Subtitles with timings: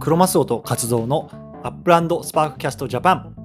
[0.00, 1.28] クロマスオと活動の
[1.62, 3.36] Upland Sparkcast Japan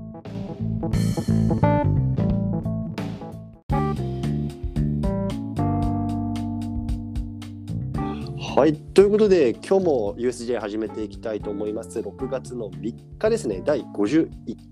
[8.55, 11.99] はい、ということで、今日も USJ 始めていきたいと思います。
[11.99, 14.29] 6月の3日ですね、第51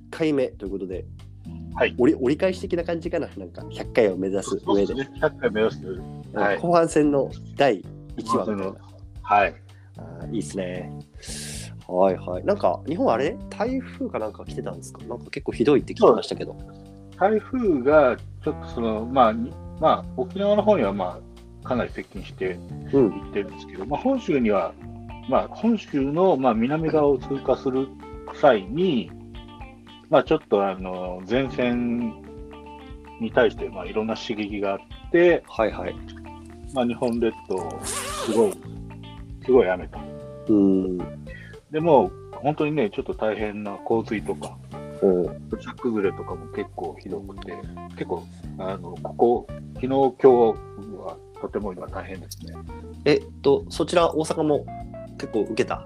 [0.10, 1.04] 回目ということで、
[1.76, 5.86] はい折り折り返し的な感じかな、なんか100回を目指す上で、ね、100回目指す。
[6.34, 7.82] はい後半戦の第
[8.16, 8.80] 1話みたいな。
[9.22, 9.56] はい。
[9.98, 10.90] あーいいですね。
[11.88, 12.46] はいはい。
[12.46, 13.38] なんか、日本あれ？
[13.50, 15.04] 台風かなんか来てたんですか？
[15.06, 16.56] なんか結構ひどいって聞きましたけど。
[17.20, 21.20] 台風がちょっとその、まあ、にまあ、沖縄の方にはま
[21.64, 22.58] あ、かなり接近して
[22.94, 23.14] うん。
[23.14, 24.74] いってるんですけど、まあ、本州には、
[25.30, 27.88] まあ、本州のまあ南側を通過する
[28.36, 29.12] 際に、
[30.10, 32.14] まあ、ちょっとあの前線
[33.22, 34.80] に対してまあいろんな刺激があっ
[35.12, 35.96] て、はいはい。
[36.74, 38.54] まあ、日本列島、すごい、
[39.46, 40.00] すごい雨と。
[40.50, 40.98] うん。
[41.74, 44.58] でも、本当にね、ちょっと大変な洪水とか、
[45.02, 47.54] お土砂崩れとかも結構ひどくて、
[47.98, 48.24] 結構、
[48.60, 52.54] あのここ、昨日、今日はとても今大変ですね。
[53.06, 54.66] えっと、そちら大阪も
[55.18, 55.84] 結構受けた？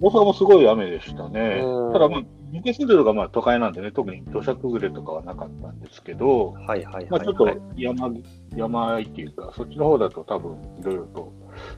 [0.00, 1.92] 大阪もすごい雨でしたねうん。
[1.92, 2.22] ただ、まあ、
[2.52, 7.58] 僕が住んでるのがまあ都会なんでね、特に土砂崩れとかはなかったんですけど、はいはいまあ、はい、ちょっとはい。
[7.76, 8.10] 山、
[8.56, 11.32] 山あいっていうか、そっちの方だと多分いろいろと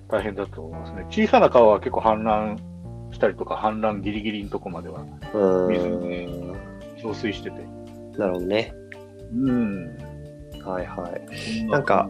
[0.09, 1.05] 大変だと思いますね。
[1.11, 2.74] 小さな川は結構氾濫
[3.15, 6.57] したりとか、氾濫ギリギリのとこまではう水ーん。
[7.03, 7.63] 増水してて。
[8.19, 8.75] なるほどね。
[9.33, 9.97] うん。
[10.65, 11.65] はいはい。
[11.67, 12.09] そなんか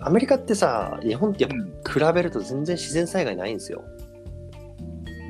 [0.00, 3.82] アメリカってさ、日本ってやっうんぱ比べると全然自然災害ないんですよ。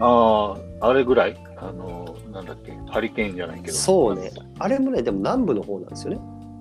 [0.00, 1.36] ああ、あれぐらい？
[1.56, 3.72] あの、なんだっけ、ハリケーンじゃないけど。
[3.72, 4.32] そうね。
[4.58, 6.20] あれもね、でも南部の方なんですよね。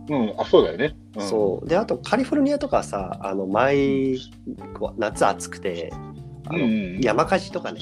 [0.09, 0.95] うん、あ、そうだよね。
[1.16, 1.68] うん、そう。
[1.68, 4.20] で、あとカリフォルニアとかさ、あの、毎、
[4.97, 5.92] 夏暑くて、
[6.45, 7.80] あの、うん山火事とかね、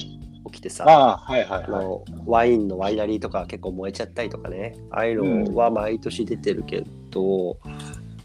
[0.52, 1.64] 起きてさ、ああ、はいはいはい。
[1.66, 7.58] あのワインのワイナリーとか結構燃えちゃったりとかね、ああいうのは毎年出てるけど、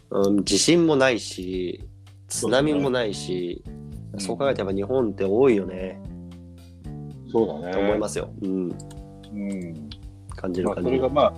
[0.09, 1.87] うん、地震もないし、
[2.27, 3.77] 津波もないし、うん
[4.19, 6.01] そう考えてやっぱ日本って多いよね、
[7.31, 7.73] そうだね。
[7.73, 8.29] と思いますよ。
[8.41, 9.89] うん、うん。
[10.35, 10.97] 感じるまあ、感じる。
[10.97, 11.33] それがまあ、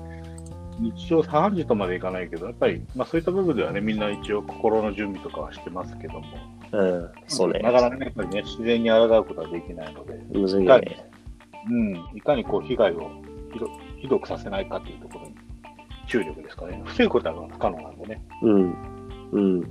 [0.80, 6.26] 日常茶飯事とまでいかないけど、やっぱり、まあそういった部分ではね、みんな一応心の準備とかはしてますけども。
[6.72, 7.72] うん、そうねな。
[7.72, 11.10] かなかね、やっぱりね、自然に抗うことはできないので、むずいよね。
[11.70, 13.12] うん、いかにこう被害を
[13.54, 15.36] ひどひどくさせないかというところに
[16.08, 16.82] 注力ですかね。
[16.86, 18.22] 防ぐことは不可能なんでね。
[18.42, 18.74] うん。
[19.32, 19.62] うん。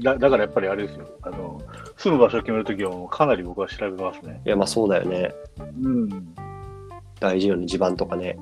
[0.00, 1.60] だだからやっぱりあれですよ、あの
[1.96, 4.40] 住む場所を決めるときはもうかなり僕は調べますね。
[4.44, 5.32] いや、まあそうだよね。
[5.80, 6.34] うん。
[7.20, 8.36] 大事よね、地盤とかね。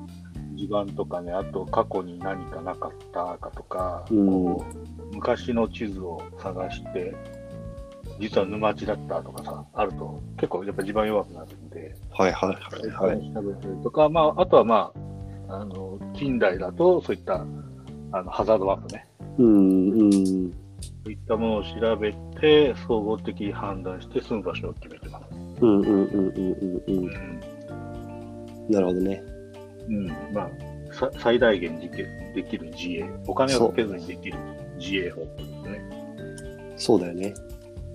[0.61, 4.65] 地盤とかね、あと過去に何かなかったかとか、うんこ
[5.11, 7.13] う昔の地図を探して、
[8.19, 13.33] 実は沼地だったとかさ、あると結構やっぱ地盤弱くなるんで、はいはいはいはい。
[13.33, 14.91] 調べたりとか、まあ、あとはま
[15.49, 17.45] あ、あの近代だとそういった
[18.11, 19.07] あのハザードマップね、
[19.39, 20.51] うん、うん。
[20.51, 20.57] そ
[21.07, 25.25] ういったものを調べて、総合的に判断して住む場所を決めてます。
[25.61, 28.69] うんうんうんうんうんうん。
[28.69, 29.30] なるほどね。
[29.87, 30.49] うん、まあ、
[30.93, 31.97] さ最大限でき
[32.33, 34.37] できる自衛、お金をかけずにできる
[34.77, 36.73] 自衛法ですね。
[36.77, 37.33] そうだよね。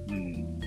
[0.09, 0.61] うん、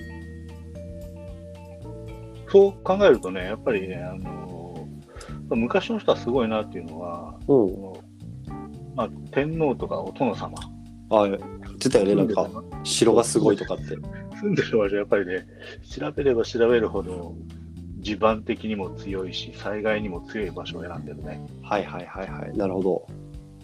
[2.48, 4.86] そう考えるとね、やっぱりね、あの
[5.56, 7.92] 昔の人はすごいなっていうのは、うん。
[8.94, 10.54] まあ、天皇とかお殿様、
[11.10, 11.38] あ、言っ
[11.78, 12.48] てたよね、なんか、
[12.84, 13.96] 城がすごいとかって。
[14.40, 15.46] 住んでる場所、やっぱりね、
[15.82, 17.34] 調べれば調べるほど、
[18.00, 21.46] 地盤的にも強いし、災害にも強い場所を選んでるね。
[21.62, 22.56] はいはいはいはい。
[22.56, 23.06] なるほど。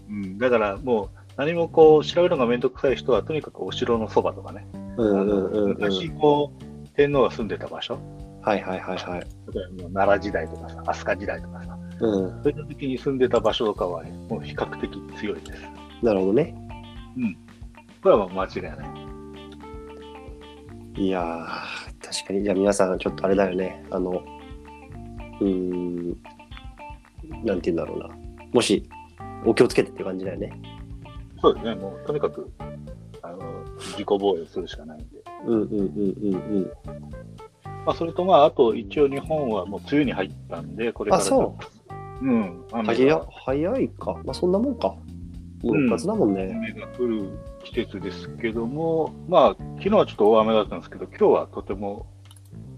[0.09, 4.67] うん、だからもう、何もこう調べるのがめんどくさい人は、とにかくお城のそばとかね、
[4.97, 5.69] うんうんうんうん。
[5.71, 6.65] 昔こう、
[6.97, 7.99] 天皇が住んでた場所、
[8.43, 9.21] はいはいはいはい。
[9.21, 9.27] 例
[9.81, 12.31] えば奈良時代とかさ、飛鳥時代とかさ、うん。
[12.43, 15.63] そういった時に住んでた場所とかは、ね、もう比較的強いです。
[16.03, 16.55] なるほどね。
[18.03, 18.89] これはもう間違いない。
[20.99, 22.43] いやー、確かに。
[22.43, 23.85] じゃあ皆さん、ちょっとあれだよね。
[23.91, 24.23] あの、
[25.41, 26.09] うーん、
[27.45, 28.09] なんて言うんだろうな。
[28.53, 28.89] もし、
[29.45, 30.53] お気をつけてって感じだよね。
[31.41, 32.51] そうですね、もうとにかく
[33.23, 35.23] あの自己防衛するしかないんで。
[35.47, 35.77] うんうんうん
[36.23, 36.73] うんうん。
[37.85, 41.57] まあ、それと、まあ、あと一応日本はもう梅雨に入ったんで、これからあ、そ
[42.21, 42.25] う。
[42.25, 42.29] う。
[42.29, 44.21] うん、雨早が早いか。
[44.25, 44.89] まあそんなもんか。
[44.89, 44.99] も
[45.65, 46.53] う6月だもんね。
[46.57, 47.31] 雨が降る
[47.67, 52.07] 季節ですけども、まあ、昨日はちょっと大雨だったんですけど、今日はとても、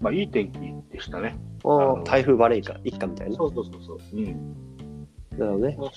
[0.01, 0.59] まあ、いい天気
[0.91, 1.37] でしたね。
[1.63, 3.35] あのあ、台風バレーか、一家みたいな。
[3.35, 3.99] そうそうそうそう。
[4.13, 4.25] うん。
[5.37, 5.77] なるほどね。
[5.77, 5.89] 明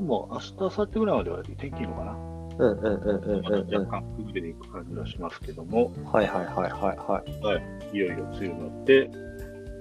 [0.02, 2.12] も、明日、明後日ぐらいまでは天気いいのかな。
[2.58, 3.68] うんうんうんうんまうんうん。
[3.68, 7.60] た若干崩れていく感じはしますけども、はいはいはいはいは
[7.92, 7.96] い。
[7.96, 9.10] いよいよ梅雨になって、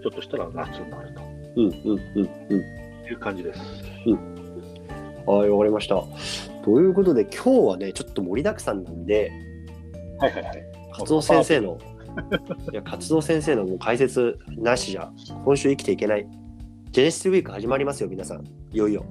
[0.03, 1.21] ちょっとしたら夏になると
[1.57, 2.75] うんうんうんうん。
[3.07, 3.59] いう感じです。
[5.25, 6.03] はい、わかりました。
[6.65, 9.31] ということで、今日はね、ちょっと盛りだくさんなんで、
[10.17, 10.63] はいはいはい。
[10.93, 11.77] 活動先生の、
[12.71, 15.11] いや、活動先生のもう解説なしじゃ、
[15.43, 16.27] 今週生きていけない。
[16.89, 18.43] ジェネシスウィーク始まりますよ、皆さん。
[18.71, 19.05] いよいよ。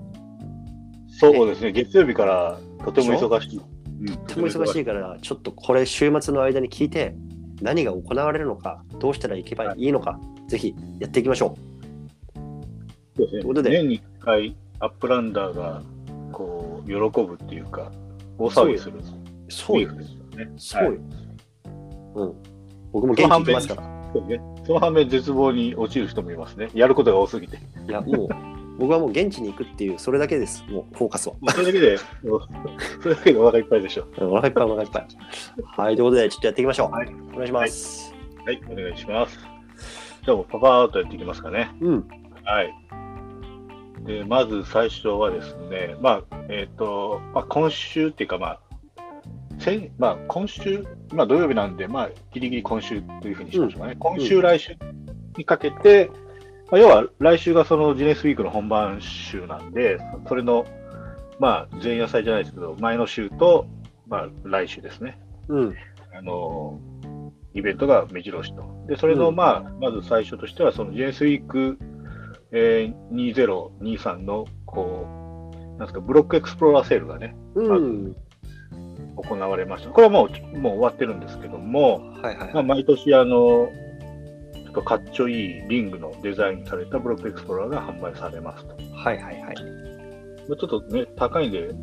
[1.06, 3.60] そうですね、月曜日からとても忙しい。
[4.00, 7.14] うん、ととても忙しいから、ちょっとこれ、週末の間に聞いて、
[7.62, 10.18] 何が行われるのか、どうしたらいけばいいのか、
[10.48, 11.56] ぜひやっていきましょ
[13.16, 15.82] そうですねということで年に1回、アップランダーが
[16.86, 17.90] 喜ぶっていうか、
[18.38, 19.02] 大騒ぎするう。
[19.48, 20.04] そうよね。
[20.56, 20.78] そ
[22.14, 22.34] うん。
[22.92, 23.82] 僕も元気行きますから。
[24.12, 24.40] そうね。
[24.64, 26.70] その反面、絶望に陥る人もいますね。
[26.75, 27.58] やることが多すぎて。
[27.88, 28.28] いや、もう、
[28.78, 30.64] 僕はもう現地に行くっていう、それだけです。
[30.69, 31.34] もう、フォーカスは。
[31.48, 35.06] それだけで、それだけでお腹いっぱいでしょうんお腹いっぱい、お腹いっぱい。
[35.76, 36.90] はい、ということで、ちょっとやっていきましょう。
[36.92, 38.14] はいお願いします。
[38.42, 38.44] う。
[38.44, 39.38] はい、お願いします。
[40.25, 41.70] じゃあもうパパーっとやっていきますかね。
[41.80, 42.08] うん。
[42.44, 42.72] はい。
[44.04, 48.60] で、まず最初はですね、まあ、えっ、と、まあ、今週っていうか、まあ、
[49.58, 53.96] 先まあ、今週、まあ、土曜日なんで、まあ、ギリギリ今週というふうにしましょうかね。
[53.98, 54.76] 今週、来週
[55.36, 56.10] にかけて、
[56.70, 59.98] まあ、要は来週がそのジネスウィークの本番週なんで、
[60.28, 60.66] それの、
[61.38, 63.66] まあ、前夜祭じゃないですけど、前の週と、
[64.06, 65.18] まあ、来週ですね。
[65.48, 65.74] うん。
[66.16, 66.78] あの
[67.54, 68.64] イベントが目白押しと。
[68.86, 71.78] で、それの、うんまあ、まず最初としては、その JS ウィーク、
[72.56, 78.16] えー、2023の、こう、なんですか、ブロックエクスプローラーセールがね、うん。
[79.16, 79.90] 行われました。
[79.90, 83.68] これはもう、もう終わってるんですけども、はいはいまあ、毎年、あの、
[84.54, 88.76] ちょっとかっちょいいリングのデザインされたブロックエクスプローラーが販売されますと。
[88.94, 89.54] はいはいはい。
[90.48, 91.74] まあちょっとね、高いんで、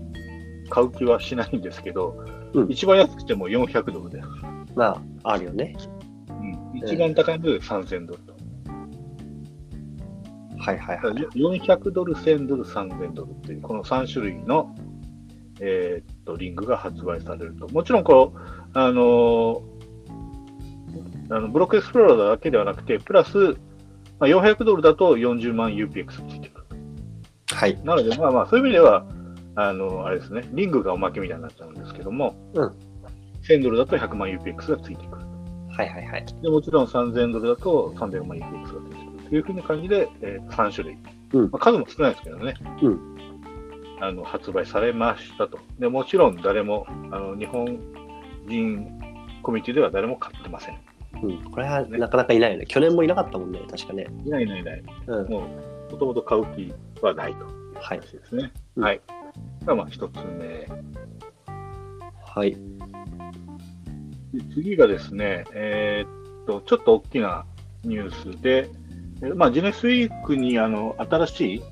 [0.70, 2.16] 買う気はしないんですけど、
[2.54, 4.28] うん一番安くても400ドルです。
[4.76, 5.76] まあ、あるよね。
[6.30, 6.34] う
[6.76, 8.31] ん、一番高いので3000ドルと。
[10.62, 11.16] はいはいはい。
[11.16, 14.76] 400ドル、1000ドル、3000ドルっていう、この3種類の、
[15.60, 17.68] えーっとリングが発売されると。
[17.70, 18.40] もちろんこう、
[18.74, 19.72] あのー
[21.30, 23.56] あのブロックエクスプローラーだけではなくて、プラス、ま
[24.22, 26.66] あ、400ドルだと40万 UPX ついてくる。
[27.54, 27.82] はい。
[27.86, 29.06] なので、まあまあ、そういう意味では、
[29.56, 32.74] あのあれですね、リングがおまけみたいになっちゃうんですけども、うん
[33.48, 35.26] 1000ドルだと100万 UPX がついてくる。
[35.70, 36.26] はいはいはい。
[36.42, 40.98] でもちろん3000ドルだと300万 UPX がついてくるというふうな感じで、えー3種類。
[41.34, 43.00] うんまあ、数も少ないですけどね、うん
[44.02, 45.60] あの発売されましたと。
[45.80, 47.66] でもちろん誰も、あの日本
[48.48, 49.00] 人
[49.44, 50.80] コミュニティでは誰も買ってません。
[51.24, 51.44] うん。
[51.52, 52.66] これはなかなかいないよね。
[52.66, 54.08] 去年もいなかったもんね、確かね。
[54.26, 54.84] いないいないいない。
[55.08, 55.30] うん。
[55.30, 55.46] も
[55.90, 58.52] う、もともと買う気はないという話ですね。
[58.76, 59.02] うんはい。
[59.66, 60.68] がまあ一つ目。
[62.26, 62.58] はい。
[64.34, 67.46] で次がですね、えーっと、ちょっと大きな
[67.84, 68.81] ニュースで、えー
[69.36, 71.64] まあ、ジェネスウィークにあの新しい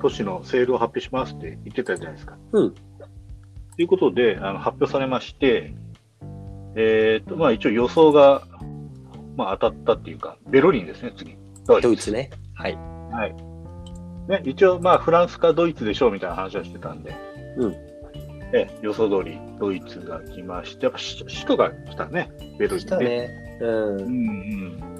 [0.00, 2.36] 都市のセールを発表しますって言ってたじゃないですか。
[2.52, 2.74] うん。
[2.74, 2.80] と
[3.78, 5.74] いうことで、あの発表されまして、
[6.74, 8.42] えーっと、まあ一応予想が、
[9.36, 11.36] まあ当たったっていうか、ベルリンですね、次。
[11.66, 12.30] ドイツね。
[12.54, 12.76] はい。
[13.12, 13.56] はい。
[14.28, 17.14] ね、一応、まあ、フランスかドイツでしょうみたいな話はしてたんで、
[17.56, 17.72] うん。
[18.52, 23.30] え予想通り、ドイツが来まして、やっぱ首首都が来たね、ベルリン来たね。
[23.60, 23.68] うん。
[23.68, 24.95] うんうん。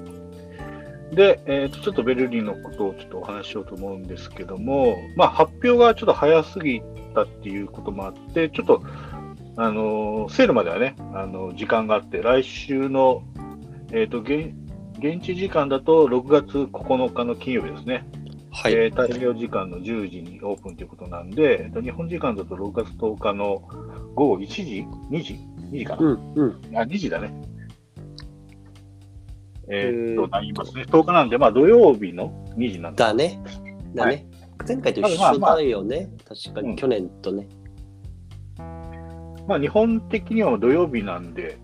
[1.11, 6.81] で、えーと、ちょっとベルリンのことをちょっとお話ししようと思うんですけども、まあ、発表がちょっと早すぎ
[7.13, 8.83] たっていうこともあって、ちょっと、
[9.55, 13.23] あのーセールまではね、あの時間があって、来週の、
[13.91, 14.53] えっ、と、現
[14.99, 18.05] 現地時間だと6月9日の金曜日ですね。
[18.51, 18.73] はい。
[18.73, 23.61] えー太平洋時間の10時にオープンということなんで、えっと日本時間だと6月10日の
[24.15, 25.39] 午後1時 ?2 時
[25.71, 26.33] ?2 時かな、うん。
[26.35, 26.61] うん。
[26.75, 27.31] あ、2時だね。
[29.69, 30.83] えーっと、なりますね。
[30.83, 33.03] 10日なんで、まあ土曜日の2時なんで。
[33.03, 33.41] だね。
[33.93, 34.25] だね。
[34.67, 36.09] 前回と一緒だよね。
[36.27, 37.47] 確かに、うん去年とね。
[39.47, 41.57] まあ日本的には土曜日なんで、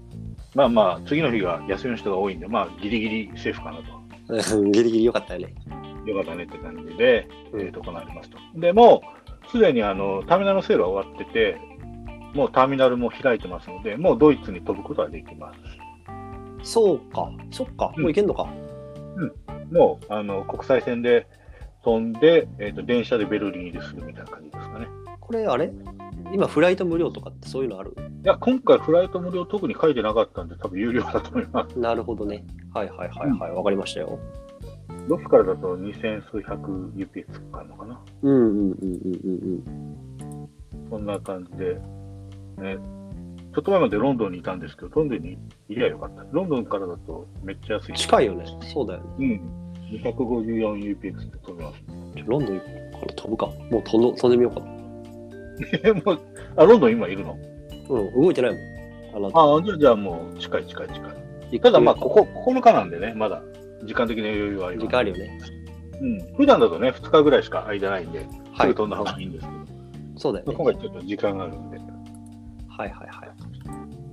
[0.56, 3.84] まあまあ次の日が休みの人が多いんで、まあギリギリセーフかなと。
[4.58, 5.54] うんギリギリ良かったよね。
[6.06, 8.38] よかったねって感じで、うんえー、と行われますと。
[8.56, 9.02] でも
[9.48, 11.58] う、すでにあのターミナルのセールは終わってて、
[12.34, 15.60] もうターミナルも開いてますので、もうドイツに飛ぶことができます。
[16.64, 17.30] そうか。
[17.52, 17.94] そっか。
[17.98, 18.48] もういけんのか。
[19.72, 21.28] もうあの国際線で
[21.84, 24.88] 飛んで、えー、と電車でベルリン入りするみたいな感じですかね。
[25.20, 25.72] これ、あれ？
[26.34, 27.96] 今、フライト無料とかってそういうのある？
[28.24, 31.80] いや、今回フライト無料特に書いてなかったんで、多分有料だと思います。
[31.80, 32.46] なるほどね。
[32.74, 33.52] はいはいはいはい。
[33.52, 34.20] わかりましたよ。
[35.08, 38.02] ロスからだと2000数百 UPX かかるのかな？
[38.22, 40.50] うんうんうんうんうん
[40.90, 41.76] そんな感じで、
[42.58, 42.78] ね、
[43.54, 45.34] ちょっと前までロンドンにいたんですけど、ロンドンに
[45.70, 46.24] いりゃよかった。
[46.32, 47.92] ロンドンからだとめっちゃ安い。
[47.92, 47.96] うん。
[47.96, 48.46] 近いよね。
[48.74, 49.06] そうだよね。
[49.20, 49.64] うん。
[50.02, 51.84] 254UPX で飛びます。
[52.26, 52.66] ロンドンか
[53.06, 53.46] ら飛ぶか。
[53.70, 54.74] もう飛んど飛んでみようかな。
[55.90, 56.20] え、もう、
[56.56, 57.38] あ、ロンドン今いるの？
[57.90, 59.32] うん、動いてないもん。
[59.36, 61.08] ああじゃあ、じゃあもう近い近い近
[61.52, 61.60] い。
[61.60, 63.44] ただまあ、ここ、9日なんでね、まだ
[63.86, 64.88] 時間的な余裕はあります。
[64.88, 65.40] 時間あるよね。
[66.02, 66.36] うん。
[66.38, 68.70] 普段だとね、2日ぐらいしか間ないんで、すはい。
[68.70, 69.60] ぐ飛んだ方がいいんですけど、
[70.16, 70.56] そうだよね。
[70.56, 71.93] 今回ちょっと時間があるんで。
[72.78, 73.26] はいはいは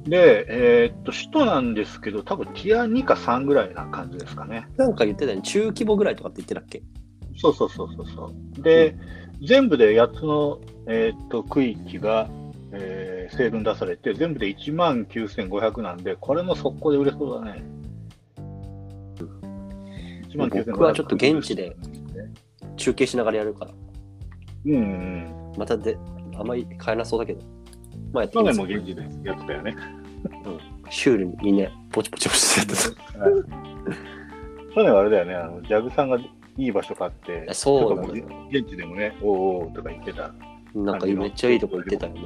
[0.06, 0.08] い。
[0.08, 4.66] で、えーっと、首都なんですけど、多分ティア2か3ぐらいな感じですかね。
[4.76, 5.42] なんか言ってたよね。
[5.42, 6.82] 中規模ぐらいとかって言ってたっけ？
[7.36, 8.62] そうそうそうそうそう。
[8.62, 8.96] で、
[9.42, 12.28] 全部で8つの、えーっと区域が、
[12.72, 17.62] えー、成分出されて、全部で1万9500なんで、これも速攻で売れそうだね。
[20.28, 21.76] 1万9500僕はちょっと現地で
[22.76, 23.72] 中継しながらやるから。
[24.66, 25.52] うんうん。
[25.58, 25.96] またで、
[26.36, 27.40] あんまり買えなそうだけど。
[28.12, 29.76] まあやって去年も現地でやってたよね。
[30.90, 33.00] シュールにみんなポチポチポチってやって
[34.74, 37.54] 去年はあれだよね、あのジャグさんがいい場所買って、た。
[37.54, 38.10] そうなん
[38.50, 40.32] 現地でもね、おうおうとか言ってた。
[40.74, 42.20] なんかめっちゃいいとこ行ってたよね。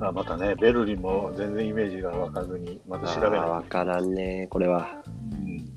[0.00, 0.04] ん。
[0.04, 5.02] あまたね、ベルリンも全然イメージが湧かずに、また調べなわからんね、これは。
[5.06, 5.36] い。
[5.36, 5.74] うん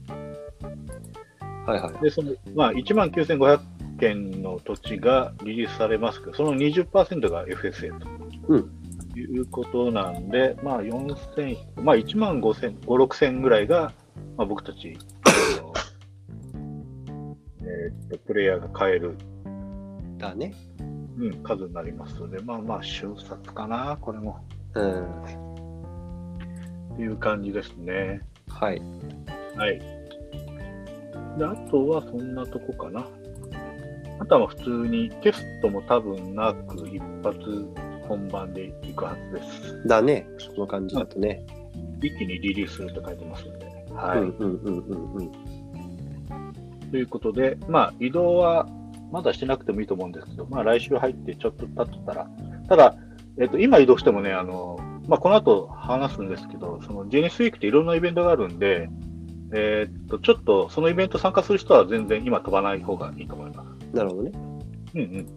[1.67, 2.01] はいはい。
[2.01, 3.59] で、その、まあ、1万9500
[3.97, 8.07] 件の土地がリリースされますけど、その20%が FSA と。
[8.47, 8.71] うん
[9.19, 13.91] いうことなんで、まあ、4000、まあ、1万5000、5、6000ぐらいが、
[14.37, 19.17] まあ、僕たち、えーっと、プレイヤーが買える、
[20.17, 20.53] だね。
[21.17, 24.39] うん、数になりますので、まあまあ、瞬殺かな、これも。
[24.75, 25.23] うん。
[26.93, 28.21] っていう感じですね。
[28.47, 28.81] はい。
[29.55, 29.79] はい。
[31.39, 33.07] で、あとはそんなとこかな。
[34.19, 37.39] あとは普通にテストも多分なく一発
[38.07, 39.87] 本番でいくはずです。
[39.87, 40.27] だね。
[40.37, 41.45] その感じだとね。
[42.01, 43.65] 一気にリリースすると書いてますので。
[43.93, 44.19] はい。
[44.19, 45.31] うんうんうんうんうん。
[46.91, 48.67] ということで、まあ移動は
[49.11, 52.27] まだしてなくてもいいと思うんですけど、まあ来週入ってちょっと経ったら、
[52.69, 52.95] ただ、
[53.39, 58.89] えっと、今移動してもね、あの、まあこの後話すんですけど、そのジェニスウィークっていろんなイベントがあるんで、
[59.53, 63.76] えっと、ちょっとそのイベント参加する人は全然今飛ばない方がいいと思います。
[63.97, 64.31] なるほどね。
[64.95, 65.27] うんうん。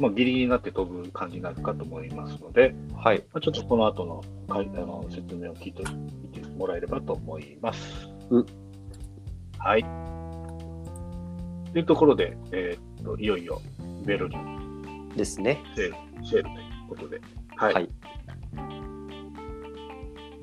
[0.00, 3.18] まあ、ギリギリになって飛ぶ感じになるかと思いますので、はい。
[3.32, 5.84] まあ、ちょっとこの後のかいあの説明を聞いて
[6.22, 8.08] みてもらえればと思います。
[8.30, 8.46] うん
[9.58, 9.84] はい。
[11.72, 13.62] というところで、えーっと、いよいよ
[14.04, 15.62] ベルリンですね。
[15.76, 16.56] セールセールという
[16.88, 17.20] ことで。
[17.56, 17.74] はい。
[17.74, 17.88] はい。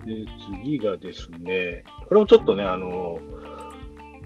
[0.06, 0.26] で
[0.62, 3.20] 次がですね、これもちょっとね、あの、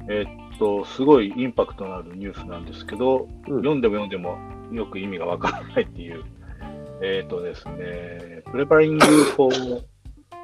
[0.10, 4.38] えーっと、すごいインパクトのあるニュースなんですけど、うん読んでも読んでも
[4.72, 6.24] よく意味がわからないっていう、
[7.04, 8.98] えーっとですね、Preparing
[9.36, 9.54] for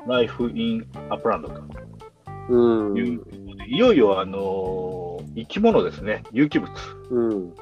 [0.07, 1.09] Life in と
[2.49, 2.97] うん。
[2.97, 3.21] いう
[3.65, 6.69] いよいよあの、生き物ですね、有機物
[7.11, 7.53] うん。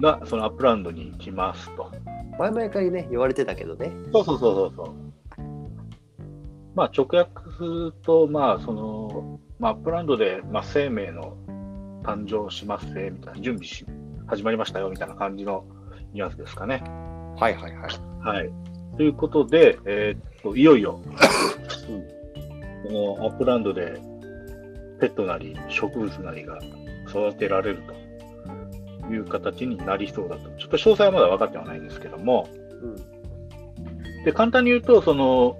[0.00, 1.90] がその Upland に来ますと。
[2.38, 3.92] 前々からね、言われてたけどね。
[4.10, 4.94] そうそうそうそうそう。
[6.74, 11.36] まあ直訳すると、まあその、まあ、 Uplandで、まあ、生命の
[12.02, 13.86] 誕生しますね、みたいな、準備し、
[14.26, 15.64] 始まりましたよ、みたいな感じの
[16.12, 16.82] ニュアンスですかね。
[17.38, 17.90] はいはいはい。
[18.20, 18.50] はい。
[18.96, 21.00] ということで、えーっと、いよいよ、
[22.86, 24.00] この Uplandで、
[25.00, 26.58] ペットなり植物なりが
[27.08, 27.82] 育てられる
[29.06, 30.50] という形になりそうだと。
[30.58, 32.48] ちょっと詳細はまだ分かってはないんですけども、
[32.82, 32.86] う
[34.20, 34.24] ん。
[34.24, 35.58] で、簡単に言うと、その、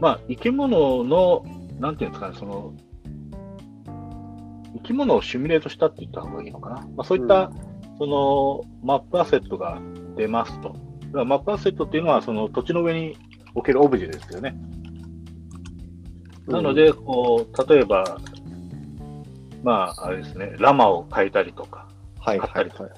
[0.00, 1.44] まあ、生き物の、
[1.78, 2.83] なんていうんですかね、その、生
[4.84, 6.76] き物をシミュレートしたって言った方がいいのかな。
[6.76, 7.50] まあ、そういった、
[7.98, 9.80] その、マップアセットが
[10.16, 10.76] 出ますと。
[11.12, 13.16] マップアセットっていうのは、その土地の上に
[13.54, 14.56] 置けるオブジェですよね。
[16.46, 18.18] なので、こう、例えば、
[19.62, 21.88] まあ、あれですね、ラマを変えたりとか、
[22.18, 22.90] はい買ったりとか、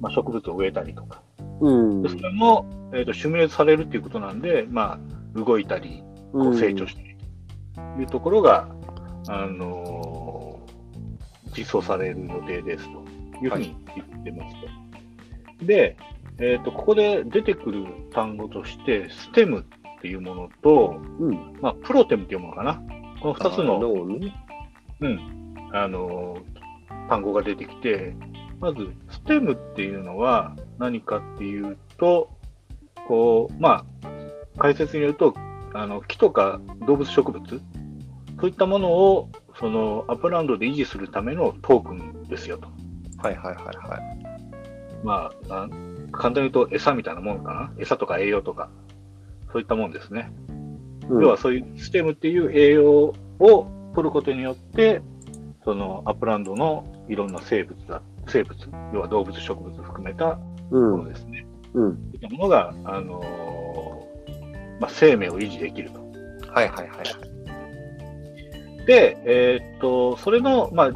[0.00, 1.22] まあ、植物を植えたりとか、
[1.60, 2.02] うん。
[2.02, 4.98] でそれも、えーとシミュレートされるっていうことなんで、ま
[5.34, 6.02] あ、動いたり、
[6.32, 7.16] こう成長している
[7.96, 8.68] というところが、
[9.28, 10.03] あのー
[11.56, 12.90] 実装される予定ですと
[13.42, 14.56] いうふうに言ってます
[15.60, 15.66] と。
[15.66, 15.96] で、
[16.38, 21.58] えーと、ここで出てくる単語として、ステムっていうものと、うん。
[21.60, 22.82] まあ、プロテムっていうものかな。
[23.20, 23.78] この2つの、
[25.00, 26.54] うん、あのー
[27.08, 28.14] 単語が出てきて、
[28.60, 32.30] まず、 Stem っていうのは何かっていうと、
[33.08, 34.08] こう、まあ、
[34.58, 35.34] 解説によると、
[35.74, 37.46] あの木とか動物植物、
[38.40, 42.68] そういったものをその Upland で維持するためのトークンですよと。
[43.18, 44.00] はいはいはいはい。
[45.04, 45.68] まあ、
[46.12, 47.72] 簡単に言うと餌みたいなもんかな？
[47.78, 48.70] 餌とか栄養とか、
[49.52, 50.30] そういったもんですね。
[51.08, 55.02] うん要はそういう Stemっていう栄養を取ることによって、
[55.62, 58.56] その Upland のいろんな生物だ、生物、
[58.94, 60.38] 要は動物、植物含めた
[60.70, 61.12] うものん。
[61.12, 61.46] ですね。
[61.74, 61.92] うん。
[61.92, 66.00] そういったものが、あのーまあ、生命を維持できると。
[66.50, 67.33] はいはいはい。
[68.86, 70.92] で、えーっと、それの、まあ、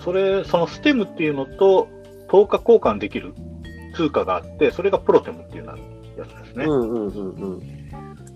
[0.00, 1.88] それ、その Stem っていうのと、
[2.28, 3.34] 等価交換できる
[3.94, 5.74] 通貨があって、それがプロテムっていうや
[6.24, 6.64] つですね。
[6.64, 7.82] うんうんうんうん。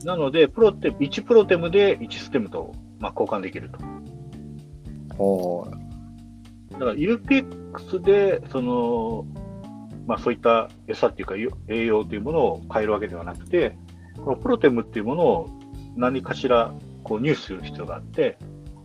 [0.04, 3.78] なので、プロテ1プロテムで1ステムと、まあ、交換できると。
[5.16, 5.66] ほ
[6.72, 9.26] だから UPX で、その、
[10.06, 13.76] まあそういった餌っていうかよ栄養というものを変えるわけではなくて、
[14.24, 15.48] このプロテムっていうものを
[15.96, 16.72] 何かしら
[17.06, 18.36] こう入手する必要があって、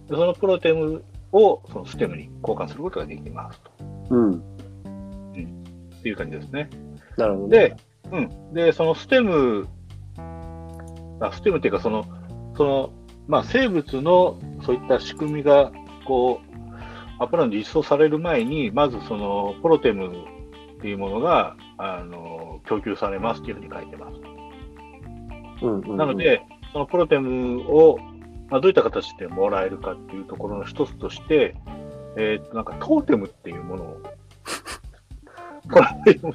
[0.07, 3.71] でそのプロテムをそのステムに交換することができますと
[4.11, 4.15] う。
[4.15, 4.33] うん。
[4.37, 6.69] っていう感じですね。
[7.17, 7.57] なるほどね。
[7.57, 7.75] で、
[8.11, 8.53] うん。
[8.53, 9.67] で、その Stem、
[11.19, 12.05] あ Stem っていうか、その、
[12.55, 12.93] その、
[13.27, 15.71] まあ、生物のそういった仕組みが、
[16.05, 16.51] こう、
[17.19, 20.07] Upland で実装される前に、まずその、プロテム
[20.77, 24.17] っていうものが、あの、供給されますっていうふうに書いてます。
[25.61, 26.41] うんうんうんなの、で、
[26.73, 27.99] その Protemを、
[28.51, 31.55] まあ、どういった形でもらえるかっていうところの一つとして、
[32.17, 34.01] えーっと、なんかトーテムっていうものを、
[35.71, 36.29] これも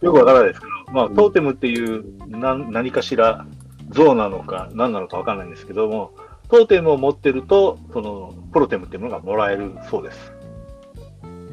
[0.00, 3.46] よくわからないですけど、まあ、トーテムっていう何何かしら
[3.90, 6.12] 像なのか何なのかわからないんですけども、
[6.48, 10.32] トーテムを持ってると、そのプロテムっていうものがもらえるそうです。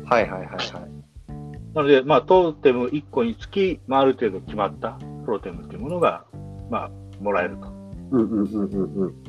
[0.05, 0.99] はいはいはいはい。
[1.75, 6.25] なので、まあ、トーテム1個につき、まあ、ある程度決まったプロテムっていうものが、
[6.71, 7.67] まあ、もらえると。
[8.11, 9.28] うんうんうんうんうん。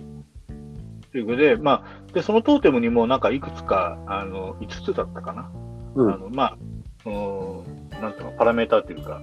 [1.13, 5.51] ということで、まあ、で、そのトーテムにもなんかいくつか、あの、5つだったかな。
[5.95, 6.57] うんあの、まあ、
[7.03, 7.65] その、
[8.01, 9.21] なんていうの、パラメーターっていうか、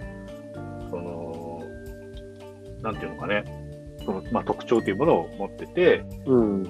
[0.89, 1.63] その、
[2.81, 3.45] なんていうのかね、
[4.05, 6.63] その、まあ、特徴というものを持ってて、うん。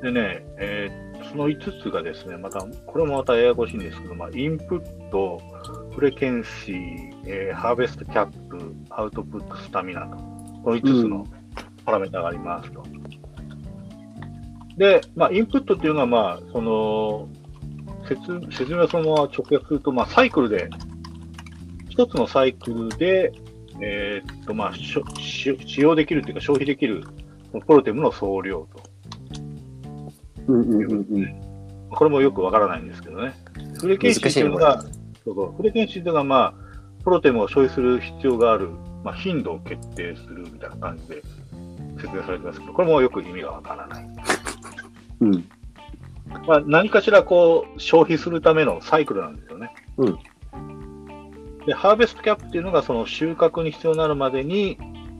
[0.00, 5.40] でね、えーその5つがですね、また、これもまたややこしいんですけど、まあ、インプット、
[5.94, 11.26] フレケンシー、えーハーベストキャップ、アウトプット、スタミナと、この5つの
[11.86, 12.84] パラメータがありますと。
[14.76, 17.28] で、まあ、インプットっていうのは、まあ、その、
[18.08, 20.68] 説説明をそのまま直訳すると、まあ、サイクルで、
[21.88, 23.32] 一つのサイクルで、
[23.80, 27.04] えーっと、まあ、しょし使用できるというか、消費できる
[27.52, 28.82] プロテムの総量と。
[30.48, 31.88] うんうんうんうん。
[31.90, 33.34] これもよくわからないんですけどね。
[33.78, 34.82] フレケンシーっていうのが、
[35.24, 36.54] そうそうフレケンシーというのが、まあ、
[37.04, 38.70] プロテムを消費する必要がある、
[39.04, 41.22] まあ、頻度を決定するみたいな感じで
[42.00, 44.08] 説明されてますけど、これもよく意味がわからない。
[45.20, 45.48] うん。
[46.46, 49.74] まあ、何かしらこう、消費するためのサイクルなんですよね。
[49.96, 50.18] うん
[51.66, 54.78] で、ハーベストキャップっていうのが、その収穫に必要になるまでに、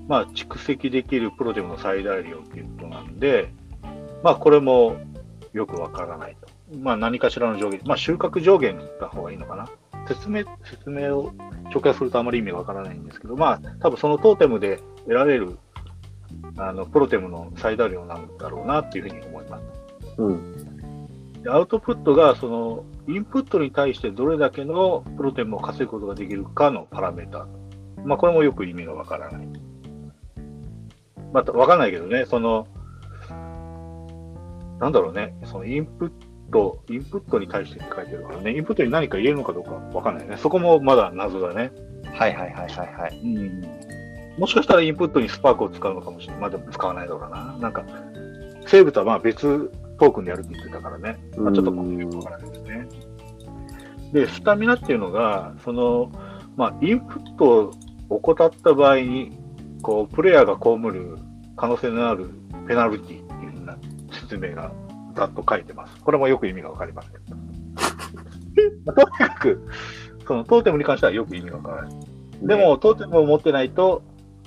[0.09, 3.51] まあ、蓄積できるプロテムの最大量っていうことなんで、
[4.23, 4.97] まあ、これも
[5.53, 6.49] よくわからないと。
[6.79, 9.69] まあ、何かしらの上限、まあ、収穫上限にった方がいいのかな。
[10.07, 11.33] 説明、説明を
[11.71, 15.57] 直訳するとあまり意味がわからないんですけど、まあ、多分そのトーテムで得られる、
[16.59, 19.84] あの、プロテムの最大量なんだろうなっていうふうに思います。
[20.19, 21.43] うん。
[21.43, 27.47] でアウトプットが、その、インプットに対してどれだけのプロテムを稼ぐことができるかのパラメータ。
[28.05, 29.49] まあ、これもよく意味がわからない。
[31.33, 32.67] また、わかんないけどね、その、
[34.81, 36.13] なんだろうね、そのインプッ
[36.51, 40.37] ト、インプットに対して書いてるからね、インプットに何か入れるのかどうかわかんないね。
[40.37, 41.73] そこもまだ謎だね。
[42.13, 43.21] はいはいはいはいはい。
[43.23, 43.63] うん。
[44.39, 46.41] もしかしたらインプットにスパークを使うのかもしれない。
[46.43, 47.57] まあでも使わないだろうな。
[47.61, 47.85] なんか、
[48.67, 51.19] 生物はまあ別トークンでやるって言ってたからね。
[51.37, 52.89] まあ、ちょっとよくわからないですね。
[54.13, 56.11] で、スタミナっていうのが、その、
[56.57, 59.37] まあ、インプットを怠った場合に、
[59.83, 61.19] こう、プレイヤーが被る
[61.57, 62.31] 可能性のある
[62.67, 63.77] ペナルティっていうふうな
[64.13, 64.73] 説明が
[65.15, 66.01] ざっと書いてます。
[66.01, 67.13] これもよく意味がわかりません。
[68.85, 69.69] ま あとにかく、
[70.27, 71.93] そのトーテムに関してはよく意味がわからない。
[72.43, 74.03] でも、トーテムを持ってないと、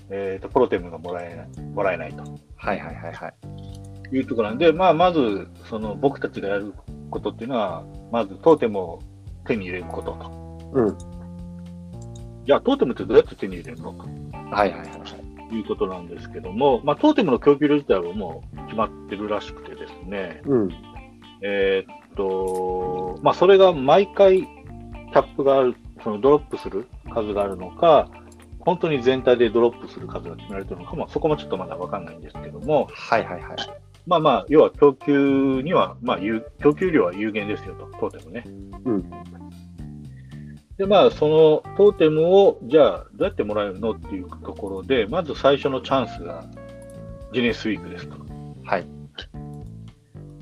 [0.09, 2.23] えっ、と、プロテムがもらえない、もらえないと。
[2.55, 3.33] はいはいはいはい。
[4.11, 6.73] いうところなんで、まあ、まず、その僕たちがやる
[7.09, 8.99] ことっていうのは、まずトーテムを
[9.45, 10.71] 手に入れることと。
[10.73, 10.97] うん。
[12.45, 13.93] じゃあ、トーテムってどうやって手に入れるの？
[13.93, 14.05] か
[14.51, 20.69] はいはいはいいうことなんですけども、まあ、トーテムの供給量自体はもう決まってるらしくてですね、うん。
[21.41, 28.09] えーっと、まあ、それが毎回キャップがある、そのドロップする数があるのか、
[28.59, 33.57] 本当に全体でドロップする数が決められてるのかも、そこもちょっとまだわかんないんですけども、はいはいはい。
[34.07, 38.43] まあまあ、要は供給には、まあ、有供給量は有限ですよと、トーテムね。
[38.85, 39.09] うん。
[40.77, 46.45] で、まあ、そのトーテムを、じゃあ、どうやってもらえるのっていうところで、まず最初のチャンスが、
[47.33, 48.15] ジェネスウィークですと。
[48.63, 48.87] はい。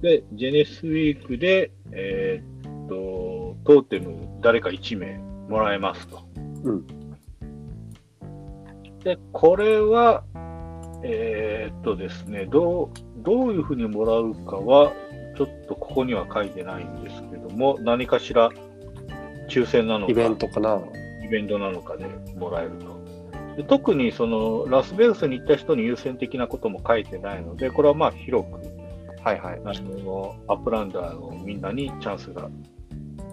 [0.02, 5.18] で、ジェネスウィークで、えーっと、トーテム誰か1名
[5.50, 6.22] もらえますと。
[6.64, 7.06] うん
[9.06, 10.24] で、これは、
[11.04, 12.90] えーっとですね、どう、
[13.26, 14.94] どういうふうにもらうかは、
[15.38, 18.50] ちょっとここには書いてないんですけども、何かしら
[19.50, 20.80] 抽選なのか、イベントかな。
[21.24, 22.06] イベントなのかで
[22.38, 22.96] もらえると。
[23.58, 28.76] で特にそのラスベガスに行った人に優先的なことも書いてないので、これはまあ広く
[29.26, 29.62] はいはい。
[29.66, 32.48] あのアップランダーのみんなにチャンスが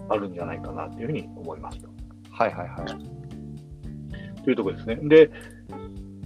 [0.09, 1.89] あるんじゃないかなというふうに思いますと。
[2.31, 4.43] はいはいはい。
[4.43, 4.95] というところですね。
[5.03, 5.29] で、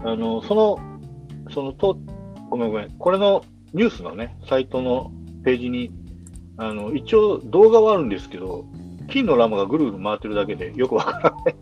[0.06, 0.80] あのその、
[1.51, 1.97] そのと、
[2.49, 5.12] ごめんごめん、これのニュースのね、サイトの
[5.43, 5.91] ページに、
[6.58, 8.65] あの一応動画はあるんですけど、
[9.10, 11.56] 金のラマがぐるぐる回ってるだけでよくわからない。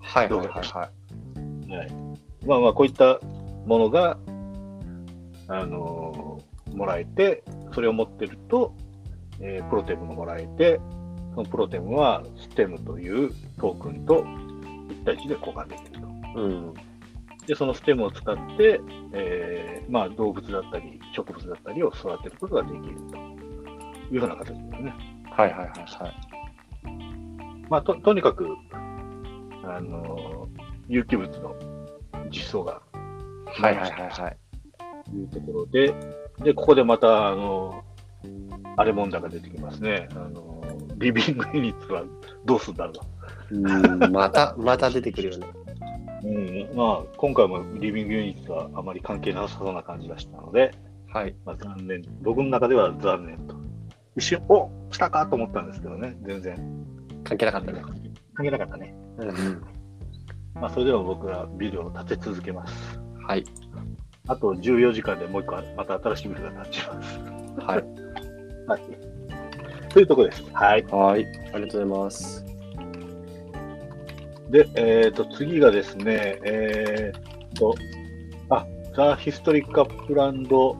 [0.00, 0.90] はいはいはいは
[1.70, 1.76] い。
[1.76, 1.92] はい、
[2.46, 3.18] まあまあ、こういった
[3.66, 4.18] ものが、
[5.48, 6.40] あの
[6.74, 8.74] もらえて、それを持ってると、
[9.40, 10.80] えープロテムがもらえて、
[11.34, 16.40] そのプロテムはステムというトークンと1対1で交換できると。
[16.40, 16.74] うん。
[17.46, 18.80] で、そのステムを使って、
[19.12, 24.94] えーまあ、動物だったり、植物だったりを育てることができるというような形ですね。
[25.30, 27.68] はいはいはいはい。
[27.68, 28.46] まあ、ととにかく、
[29.64, 30.48] あの
[30.88, 31.54] 有機物の
[32.30, 32.82] 実装が
[33.46, 34.36] はいはいはいはい。
[35.10, 35.94] というところで、
[36.42, 37.84] で、ここでまた、あの、
[38.76, 40.08] あれ問題が出てきますね。
[40.12, 40.62] あの、
[40.96, 42.04] リビングユニットは
[42.44, 42.92] どうすんだろ
[43.50, 45.46] ううん、また、また出てくるよね。
[46.24, 50.72] うん、まあ、今回もリビングユニットはあまり関係なさそうな感じがしたので、
[51.12, 51.34] はい。
[51.44, 52.02] まあ、残念。
[52.22, 53.54] 僕の中では残念と。
[54.16, 56.56] 一瞬、お来たかと思ったんですけどね、全然。
[57.24, 57.82] 関係なかったね。
[58.34, 58.94] 関係なかったね。
[59.18, 59.62] うん。
[60.54, 63.00] まあ、それでも僕はビルを立て続けます。
[63.26, 63.44] はい。
[64.28, 67.18] あと14時間でもう一個、また新しいビルが立ちます。
[67.66, 67.84] はい。
[68.66, 68.82] はい。
[69.90, 70.44] というところです。
[70.52, 70.84] はい。
[70.84, 71.26] はい。
[71.26, 72.51] ありがとうございます。
[74.52, 77.74] で、えっ、と、次がですね、えっ、と、
[78.50, 80.76] あ、 The Historic Upland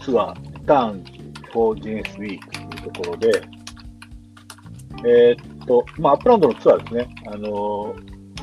[0.00, 1.12] Tour Returns
[1.52, 3.42] for Genesis Week というところで、
[5.06, 7.14] えっ、と、まあ、 Uplandのツアーですね。
[7.26, 7.94] あの、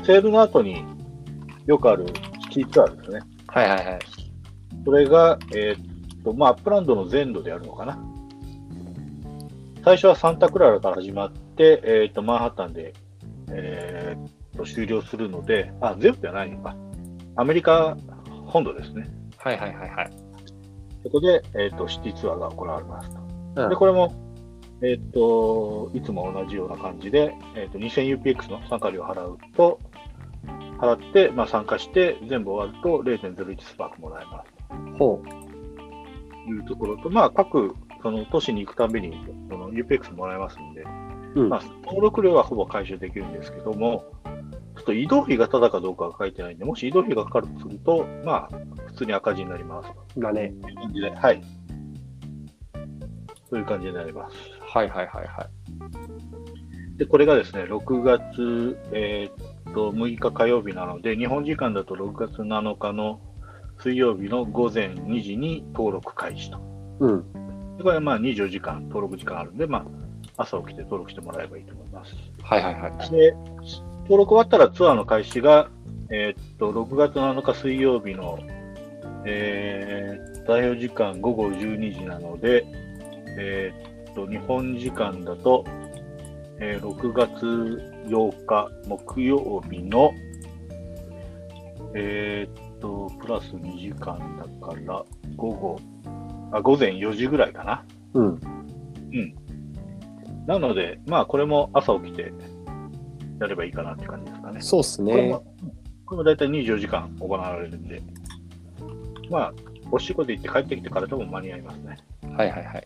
[0.04, 0.84] セールの後に
[1.66, 2.06] よくある
[2.50, 3.20] シティツアーですね。
[3.48, 3.98] はいはいはい。
[4.84, 7.98] それが、えっ、と、まあ、 Upland の全土でやるのかな。
[9.84, 12.92] 最初はサンタクララから始まって、えっ、と、マンハッタンで、
[13.52, 16.76] えー、と終了するので、あ、全部ではないのか。
[17.36, 17.96] アメリカ
[18.46, 19.08] 本土ですね。
[19.38, 20.10] はいはいはいはい。
[21.02, 23.16] そこで、えっ、と、シティツアーが行われますと。
[23.62, 24.14] うんで、これも、
[24.82, 29.80] えっ、と、いつも同じような感じで、えっ、と、2000UPX の参加料を払うと、
[30.78, 34.60] 払って、まあ、参加して、全部終わると0.01スパークもらえます。
[34.98, 35.22] ほ
[36.46, 39.14] というところと、まあ、各その都市に行くたびに
[39.50, 40.84] その UPX もらえますんで、
[41.34, 41.40] う。
[41.40, 41.48] うん。
[41.48, 44.04] まあ、登録料はほぼ回収できるんですけども、
[44.76, 50.52] ちょっと移動費がただかどうかは書いてないんで、もし移動費がかかるとすると、まあ、普通に赤字になりますだね。
[50.62, 51.42] という感じで、はい。
[53.50, 54.36] そういう感じになります。
[54.60, 55.48] はいはいはいは
[56.94, 56.98] い。
[56.98, 63.20] で、これがですね、6月、えーっと6日火曜日なので、日本時間だと6月7日の
[63.78, 66.58] 水曜日の午前2時に登録開始と。
[67.00, 67.32] うん。
[67.76, 69.84] でこれはまあ24時間、登録時間あるんで、まあ、
[70.40, 72.14] 朝起きて登録してもらえばいいと思います。
[72.42, 73.10] はいはいはい。
[73.10, 73.32] で、
[74.04, 75.68] 登録終わったらツアーの開始が、
[76.10, 78.38] えーっと、6月7日水曜日の、
[79.26, 82.64] えー、代表時間午後12時なので、
[83.38, 85.64] えーっと、日本時間だと、
[86.58, 90.12] えー6月8日木曜日の、
[91.94, 95.04] えーっと、プラス2時間だから、
[95.36, 95.80] 午後、
[96.52, 97.84] あ、午前4時ぐらいかな。
[98.14, 98.40] うん。
[100.50, 102.32] なので、まあ、これも朝起きて
[103.40, 104.60] やればいいかなって感じですかね。
[104.60, 105.44] そうっすねこれも。
[106.04, 108.02] これも大体24時間行われるんで、
[109.30, 109.52] まあ、
[109.92, 111.98] お仕事行って帰ってきてからでも間に合いますね。
[112.36, 112.84] はいはいはい。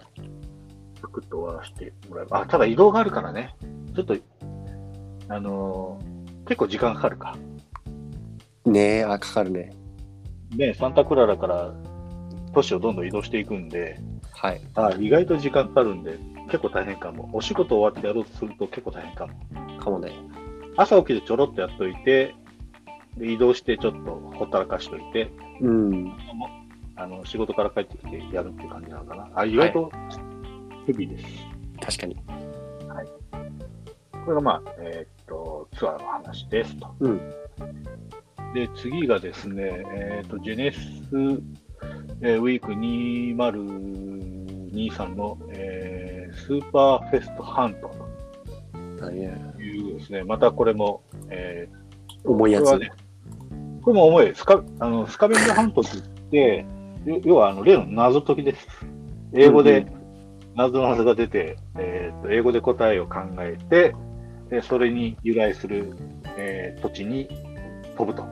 [1.00, 2.40] サクッと終わらせてもらえば。
[2.42, 3.56] あ、ただ移動があるからね、
[3.96, 4.14] ちょっと、
[5.28, 6.14] あのー
[6.46, 7.34] 結構時間かかるか。
[8.66, 9.70] ねえ、あ、かかるね。
[10.54, 11.72] ね、サンタクララから
[12.52, 13.98] 都市をどんどん移動していくんで、
[14.30, 14.60] はい。
[14.74, 17.30] あ意外と時間かかるんで、結構大変かも。
[17.32, 19.80] お仕事終わってやろうとすると結構大変かも。
[19.80, 20.12] かもね。
[20.76, 22.34] 朝起きてちょろっとやっといて、
[23.16, 25.30] で移動してちょっとほったらかしといて、
[25.60, 26.12] うん。
[26.96, 29.28] あの仕事から帰ってきてやるっていう感じなのかな。
[29.34, 29.92] あ意外と
[30.86, 31.24] ヘビーです。
[31.80, 32.16] 確かに。
[34.24, 36.94] これがまあ、えーっと、ツアーの話ですと。
[37.00, 37.20] うん
[38.54, 40.78] で、次がですね、えーっと、ジェネス、
[42.20, 44.14] えーウィーク2020
[44.74, 45.83] 2023の、えー
[46.46, 47.90] スーパーフェストハント。
[48.98, 51.84] というですね、またこれも、えー
[52.26, 52.64] 重いやつ。
[52.64, 52.92] これはね、
[53.82, 54.34] これも重い。
[54.34, 55.90] スカあのスカベンジャーハントって
[56.30, 56.64] 言っ
[57.04, 58.66] て、よ要はあの例の謎解きです。
[59.32, 59.86] 英語で
[60.54, 63.94] 謎の謎が出て、えーと英語で答えを考えて、
[64.50, 65.94] でそれに由来する、
[66.36, 67.28] えー土地に
[67.96, 68.22] 飛ぶと。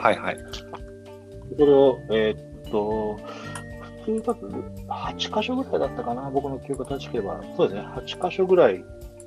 [0.00, 0.36] はいはい。
[0.36, 3.18] これを、えーっと、
[4.04, 7.42] 普通だと8箇所ぐらいだったかな、僕の記憶が正しければ。
[7.56, 8.84] そうですね、8箇所ぐらい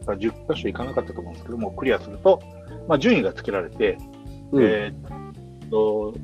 [0.07, 2.41] か10箇所いかなかったと思うんですけども、クリアすると、
[2.87, 3.97] まあ、順位がつけられて、
[4.51, 6.15] うんえーっと、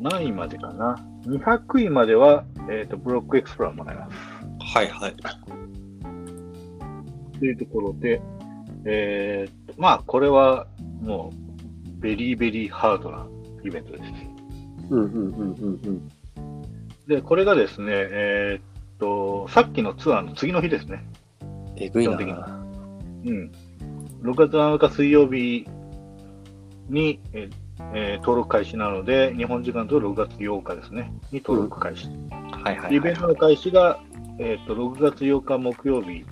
[0.00, 4.16] 何位までかな ?200 位までは、えーっと、ブロックエクスプローラーもらえます。
[4.76, 5.14] はいはい。
[7.38, 8.20] というところで、
[8.84, 10.66] えーっと、まあ、これは
[11.00, 13.26] もう、ベリーベリーハードな
[13.62, 14.12] イベントです。
[14.90, 16.08] うんうんうんうんうん。
[17.10, 18.62] で、これがですね、えーっ
[19.00, 21.04] と、さっきのツアーの次の日ですね。
[21.74, 23.50] えぐいなうん。
[24.22, 25.66] 6月7日水曜日
[26.88, 27.50] に、えー
[27.94, 32.06] えー登録開始なので、日本時間と6月8日ですね、に登録開始。
[32.62, 33.98] はいはい、はいイベントの開始が、
[34.38, 36.24] えー、と6月8日木曜日、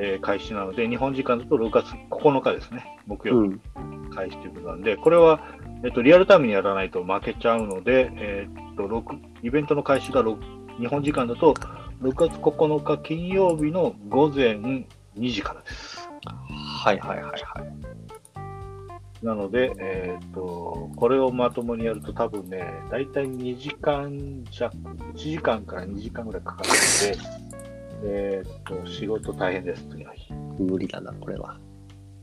[0.00, 4.10] えー開始なので、日本時間だと6月9日ですね、木曜日うん。
[4.10, 5.38] 開始ということなんで、これは、
[5.84, 9.02] えっとリアルタイムにやらないと負けちゃうので、えっと6
[9.42, 10.36] イベントの開始が6
[10.80, 11.54] 日本時間だと
[12.02, 14.84] 6月9日金曜日の午前2
[15.16, 16.08] 時からです。
[16.24, 19.24] はいはいはいはい。
[19.24, 30.32] なので、えっとこれをまともにやると多分ね、大体2時間弱、1時間から2時間ぐらいかかるので、えっと仕事大変です、次の日。
[30.32, 31.58] 無理だな、これは。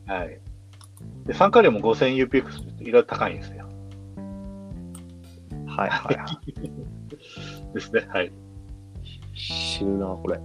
[0.08, 0.40] はい。
[1.26, 3.68] で参加料も 5000UPX っていろいろ高いんですよ。
[5.68, 7.74] はいはいはい。
[7.74, 8.06] ですね。
[8.08, 8.32] はい。
[9.34, 10.40] 死ぬな、これ。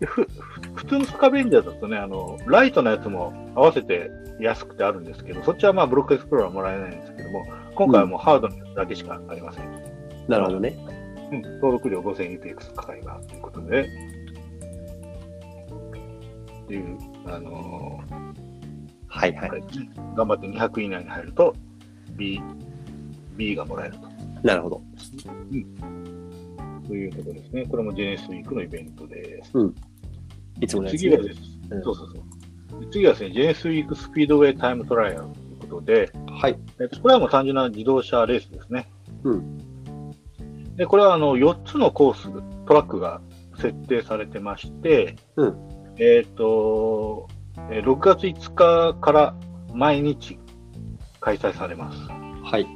[0.00, 0.28] でふふ
[0.74, 9.64] 普通のスカベンジャーだとね、あの、ライトのやつも合わせて安くてあるんですけど、そっちはまあブロックエクスプローラーもらえないんですけども、今回はもうハードのやつだけしかありません。
[10.28, 10.76] なるほどね。
[11.32, 13.88] うん、登録料 5000UPX かかりますということで、
[16.64, 18.34] っていう、あのー
[19.14, 19.50] はいはい。
[20.16, 21.54] 頑張って200以内に入ると、
[22.16, 22.42] B、
[23.36, 24.08] B がもらえると。
[24.42, 24.82] なるほど。
[26.88, 27.64] ということですね。
[27.66, 29.52] これも JNS ウィークのイベントです。
[30.60, 32.08] いつものやつ、次はです、うんそうそう
[32.70, 32.80] そう。
[32.80, 36.58] で次はですね、JNS ウィークスピードウェイタイムトライアルということで、はい。
[36.80, 38.88] えっとこれはもう単純な自動車レースですね。
[39.22, 39.58] うん
[40.76, 42.28] で、これはあの4つのコース、
[42.66, 43.20] トラックが
[43.58, 47.26] 設定されてまして、うんえっ、ー
[47.56, 49.34] 6月5日から
[49.72, 50.38] 毎日
[51.20, 51.98] 開催されます。
[52.44, 52.66] はい。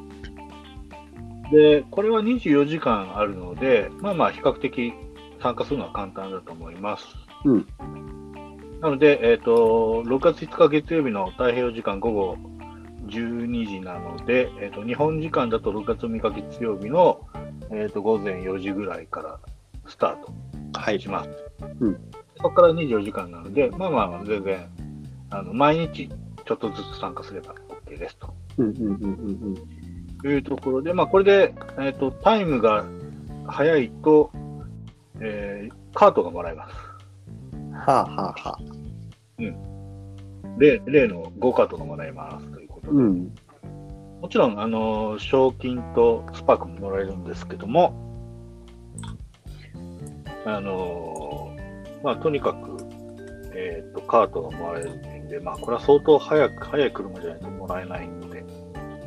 [1.52, 4.92] で、これは24時間あるので、まあまあ比較的
[5.42, 7.04] 参加するのは簡単だと思います。
[7.44, 7.66] うん
[8.80, 12.36] なので、えっ、と、6月5日月曜日の太平洋時間午後
[13.06, 17.20] 12時なので、えっ、と、日本時間だと6月6日月曜日の、
[17.72, 19.40] えっ、と、午前4時ぐらいから
[19.88, 20.32] スタート
[20.78, 21.00] はい。
[21.00, 21.30] します。
[21.80, 22.00] うん
[22.38, 24.66] そこから24時間なので、まあまあ全然、
[25.30, 28.32] あの、毎日ちょっとずつ参加すれば OK ですと。
[28.58, 28.94] うんうんうんう
[29.50, 29.54] ん
[30.20, 32.84] というところで、まあ、これで、えっとタイムが
[33.46, 34.32] 早いと、
[35.20, 36.74] えーカートがもらえます。
[37.52, 37.70] うん。
[37.70, 38.58] はあはあはあ。
[40.58, 43.34] 例例のゴーカートがもらえますということで、うん。
[44.20, 47.94] もちろん、あのー賞金とスパークももらえるんですけども、
[50.44, 51.47] あのー
[52.02, 52.76] まあ、とにかく、
[53.54, 58.44] えっとカートがもらえるんで、まあ、これは相当早く、早い車じゃないともらえないので、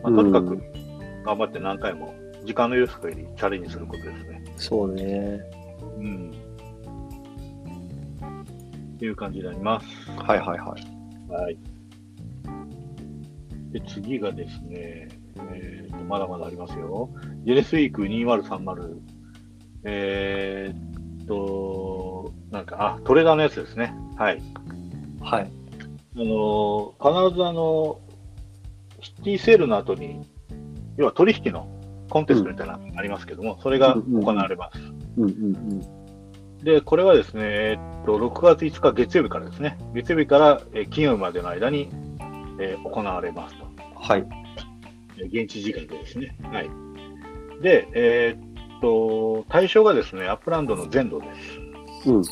[0.04, 0.82] まあ、とにかくうん
[1.24, 2.14] 頑張って何回も、
[2.46, 4.44] 時間の余裕限りチャレンジすることですね。
[4.58, 5.40] そうね。
[6.00, 6.32] うん。
[8.96, 10.12] っていう感じになります。
[10.12, 11.32] はいはいはい。
[11.32, 11.58] はい。
[13.72, 15.08] で、次がですね、
[15.54, 17.10] えーと、まだまだありますよ。
[17.46, 18.98] ジェネスウィーク2030。
[19.84, 22.11] えーっと、
[22.52, 23.94] なんか、あ、トレーダーのやつですね。
[24.18, 24.42] はい。
[25.22, 25.52] はい。
[26.16, 28.00] あのー、必ずあの、
[29.02, 30.28] シティセールの後に、
[30.98, 31.68] 要は取引の
[32.10, 34.80] コンテストみたいなのがありますけども、それが行われます。
[35.18, 36.02] うんうん
[36.64, 41.90] で、これはですね、えーっと、6月5日月曜日からですね、月曜日から、えー金曜日までの間に、
[42.60, 43.66] えー行われますと。
[43.66, 43.96] うん。
[43.96, 44.26] はい。
[45.18, 46.36] えー現地時間でですね。
[46.44, 46.70] はい。
[47.64, 51.60] で、えーっと、対象がですね、 Upland の全土です。
[52.06, 52.24] うん。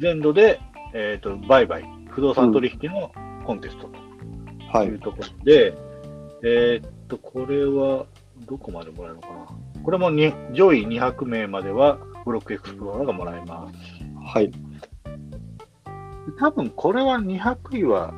[0.00, 0.60] 全土で、
[0.94, 3.12] えーっと、売買、不動産取引の
[3.44, 4.06] コンテストと。
[4.72, 5.74] はいいうところで、
[6.42, 8.06] えーっと、これは、
[8.46, 9.82] どこまでもらえるのかな。
[9.82, 13.76] これもに上位200名までは Block Explorer がもらえます。
[14.24, 14.50] はい。
[16.38, 18.12] 多分これは200位は、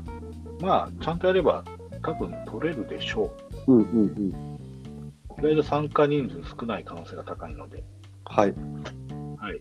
[0.60, 1.62] まあ、ちゃんとやれば
[2.02, 3.30] 多分取れるでしょ
[3.66, 3.72] う。
[3.72, 4.58] うんうんうん。
[5.38, 7.84] 意外と参加人数少ない可能性が高いので。
[8.24, 8.54] はい。
[9.38, 9.60] はい。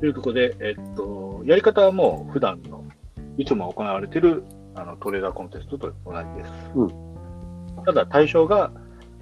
[0.00, 2.84] というところで、えっと、やり方はもう普段の、
[3.36, 6.52] いつも行われているあのトレーダーコンテストと同じです。
[6.76, 8.70] うただ対象が、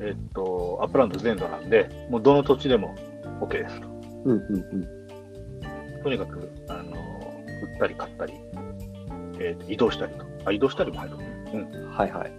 [0.01, 2.95] えっと、アップランド全土なんで、もうどの土地でも
[3.41, 3.89] OK ですと。
[4.25, 6.03] うんうんうん。
[6.03, 8.35] とにかく、あの、売ったり買ったり、
[9.39, 10.25] えー移動したりと。
[10.45, 11.17] あ、移動したりも入る。
[11.55, 12.33] うん、はいはい。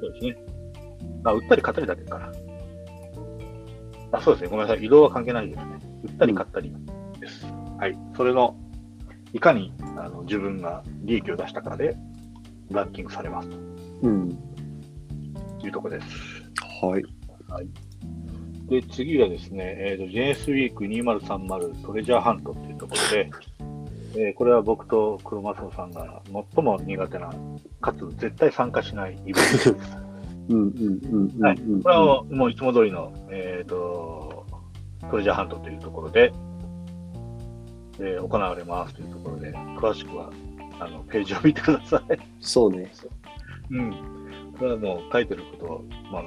[0.00, 0.36] そうですね。
[1.24, 2.32] あ、売ったり買ったりだけかな。
[4.12, 4.50] あ、そうですね。
[4.50, 4.84] ごめんなさい。
[4.84, 5.78] 移動は関係ないですね。
[6.04, 6.91] 売ったり買ったりです。
[7.82, 7.98] はい。
[8.16, 8.54] それの、
[9.32, 11.96] いかにあの自分が利益を出したかで、
[12.70, 13.48] ランキングされます
[14.02, 14.28] うん。
[15.58, 16.06] というところです。
[16.80, 17.04] はい。
[18.70, 23.30] で、次がですね、えーと、JS ウィーク2030トレジャーハントというところで、
[24.14, 26.22] えーこれは僕と黒マスオさんが
[26.54, 27.32] 最も苦手な、
[27.80, 29.76] かつ絶対参加しないイベントです。
[30.50, 31.42] うんうんうんうん。
[31.42, 34.46] はいうんこれはもういつも通りの、えー、と
[35.10, 36.32] トレジャーハントというところで、
[38.04, 40.30] えー行われますというところで、詳しくは
[40.80, 42.18] あのページを見てください。
[42.40, 42.90] そうね。
[43.70, 43.92] うん。
[44.58, 46.22] これはもう書いてること、まあ、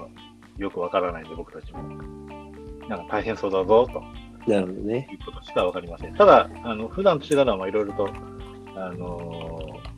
[0.58, 1.84] よくわからないんで、僕たちも。
[2.88, 4.04] なんか大変そうだぞと
[4.48, 5.08] なるほどね。
[5.12, 6.16] いうことしかわかりません。
[6.16, 8.08] ただ、あの普段と違うのは、まあいろいろと、
[8.76, 9.96] あのー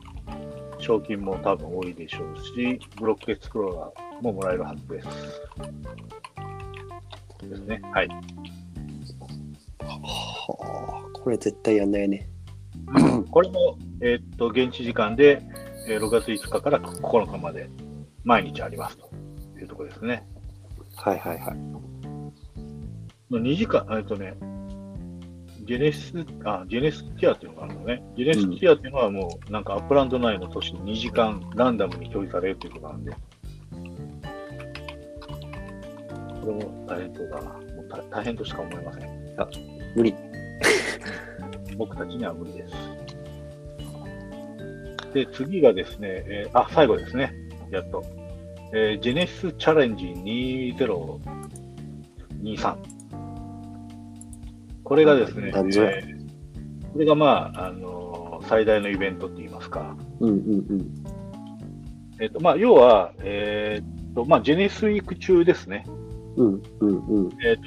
[0.80, 5.08] 賞金も多分多いでしょうし、ブロックエクスプローラーももらえるはずです。
[7.48, 7.80] ですね。
[7.92, 8.08] はい。
[9.88, 12.28] はあ、これ絶対やんないね。
[13.30, 15.42] これも、えーっと、現地時間で、
[15.88, 17.70] えー6月5日から9日まで
[18.24, 19.08] 毎日ありますと
[19.58, 20.26] いうところですね。
[20.96, 21.56] はいはいはい。
[23.30, 24.34] 2時間、えっとね、
[25.64, 28.02] ジェネシス、あ、ジェネシスティアっていうのがあるのね。
[28.16, 33.12] ジェネシスティアっていうのはもう、なんかアップランド内の都市に2時間ランダムに表示されるっていうことなんで。
[33.12, 33.16] こ
[36.46, 37.50] れも大変そうだな。
[37.50, 39.77] もう大大変としか思えません。
[39.98, 40.14] 無理。
[41.76, 42.74] 僕たちには無理です。
[45.12, 47.34] で、次がですね、えーあ、最後ですね。
[47.72, 48.04] やっと。
[48.72, 52.76] えージェネシスチャレンジ2023。
[54.84, 56.18] これがですね、えー
[56.92, 59.96] これがまあ、あのー最大のイベントって言いますか。
[60.20, 60.38] うんうんう
[60.74, 60.94] ん。
[62.20, 63.84] えっ、と、まあ、要は、えっ
[64.14, 65.84] と、まあ、ジェネシスウィーク中ですね。
[66.36, 67.30] うんうんうん。
[67.44, 67.62] えっ、と、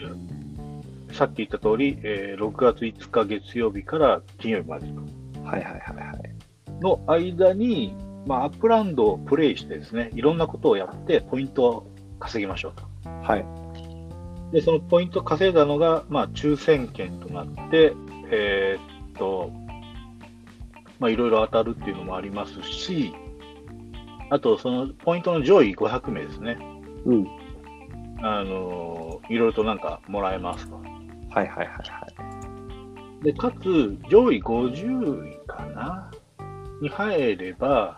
[1.13, 5.01] さっき言った通り、えー6月5日月曜日から金曜日までと。
[5.43, 6.81] はいはいはいはい。
[6.81, 7.95] の間に、
[8.25, 13.09] まあ、アップランドをプレイしてですね、いろんなことをやって、ポイントを稼ぎましょうと。
[13.09, 13.45] はい。
[14.53, 17.93] で、そのポイントを稼いだのが、まあ、抽選券となって、
[18.31, 19.51] えーっと、
[20.99, 23.13] まあ、いろいろ当たるっていうのもありますし、
[24.29, 26.57] あと、そのポイントの上位500名ですね。
[27.05, 27.27] うん。
[28.23, 30.90] あのいろいろとなんかもらえますと。
[31.31, 31.71] はいはいはいは
[33.21, 33.23] い。
[33.23, 36.11] で、かつ、上位50位かな
[36.81, 37.97] に入れば、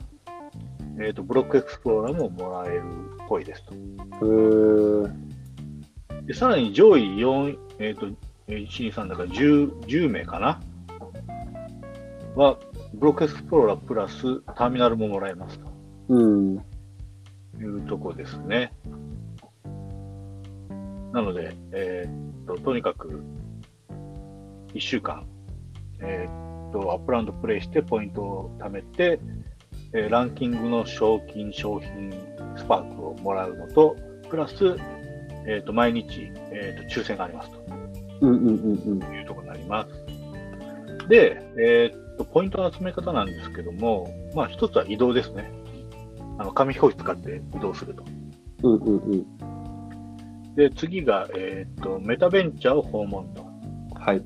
[0.99, 2.83] えっ、と、ブロックエクスプローラーももらえるっ
[3.27, 3.73] ぽいですと。
[6.25, 8.15] で、さらに上位4、えっ、ー
[8.47, 10.61] 1、2、3だから 10, 10名かな
[12.35, 12.59] は、
[12.93, 15.59] ブロックエクスプローラープラスターミナルももらえます
[16.09, 16.57] うん。
[16.57, 16.63] と
[17.59, 18.71] いうところですね。
[21.13, 22.05] なので、え
[22.43, 23.23] っ、と、とにかく、
[24.73, 25.25] 1週間、
[26.01, 29.19] えっ、と、アップランドプレイしてポイントを貯めて、
[29.95, 32.11] えーランキングの賞金、商品、
[32.57, 33.95] スパークをもらうのと、
[34.29, 34.75] プラス、
[35.47, 37.63] えっ、と、毎日、えっ、と、抽選がありますと。
[38.21, 39.15] うんうんうんうん。
[39.15, 41.07] いうところになります。
[41.09, 45.51] で、えーっと、ポイントの集め方なんですけども、まあ、一つは移動ですね。
[46.37, 48.03] あの、紙飛行機使って移動すると。
[48.63, 49.52] うんうんうん。
[50.55, 53.43] で、次が、えーっと、メタベンチャーを訪問と。
[53.99, 54.23] はい。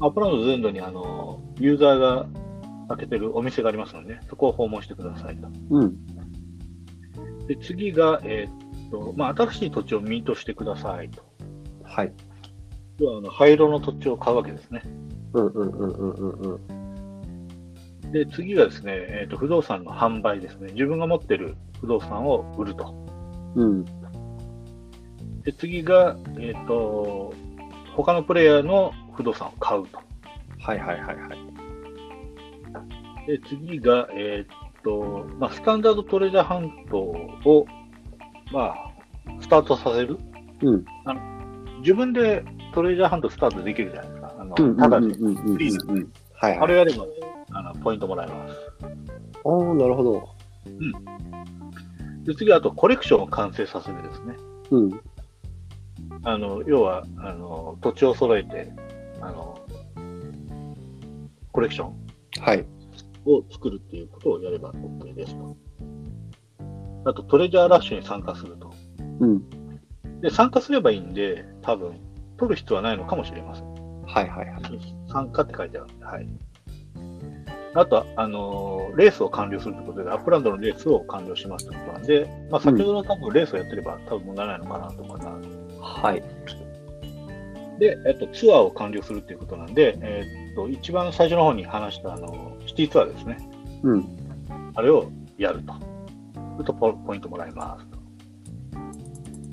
[0.00, 2.26] アップランド全土に、あの、ユーザーが
[2.88, 5.48] 開けてるお店がありますので、そこを訪問してくださいと。
[5.70, 6.06] うん。
[7.46, 11.22] で、次が、えーっと、まあ、新しい土地をミートしてくださいと。
[11.84, 12.12] はい。
[12.98, 14.82] 要は、あの、灰色の土地を買うわけですね。
[15.34, 16.54] うんうんうんうんうん
[18.02, 18.12] うん。
[18.12, 20.72] で、次がですね、えーっと、不動産の販売ですね。
[20.72, 22.94] 自分が持ってる不動産を売ると。
[23.54, 23.84] うん。
[25.44, 27.32] で、次が、えっ、と、
[27.94, 29.98] 他のプレイヤーの不動産を買うと。
[30.60, 31.28] はいはいはいは
[33.26, 33.26] い。
[33.26, 37.66] で、次が、えっ、と、まあ、スタンダードトレジャーハントを、
[38.52, 38.90] まあ、
[39.40, 40.18] スタートさせる。
[40.62, 40.84] うん。
[41.80, 44.34] 自分でトレジャーハントスタートできるじゃないですか。
[44.38, 44.76] あのうん。
[44.76, 46.08] ただで、うんうんうんうんフリーズ。
[46.40, 47.04] あれやれば、
[47.52, 48.54] あのポイントもらえます。
[49.44, 50.28] おー、なるほど。
[52.24, 54.36] で次、あとコレクションを完成させるですね。
[54.70, 55.00] うん。
[56.24, 58.72] あの要はあの土地を揃えて
[59.20, 59.60] あの
[61.52, 62.04] コレクション
[62.40, 62.66] はい。
[63.26, 65.56] を作るっていうことをやれば OK ですと。
[67.06, 68.72] あとトレジャーラッシュに参加すると。
[69.20, 69.42] うん。
[70.20, 72.00] で、参加すればいいんで、多分
[72.38, 73.74] 取る必要はないのかもしれません。
[74.04, 74.62] はいはいはい。
[75.10, 76.28] 参加って書いてあるんで、はい。
[77.74, 85.63] あとは、あのーレースを完了するということで、アップランドのレースを完了しますということなんで、まあ、先ほど多分レースをやってれば多分問題ないのかなと思います。
[85.84, 86.22] はい。
[87.78, 93.36] で、えっと、ツアーを完了するっていうことなんで、えっと、一番最初の方に話した、あの、シティツアーですね。
[93.82, 94.08] うん。
[94.74, 95.72] あれをやると。
[95.74, 97.98] するとポポイントもらえますと。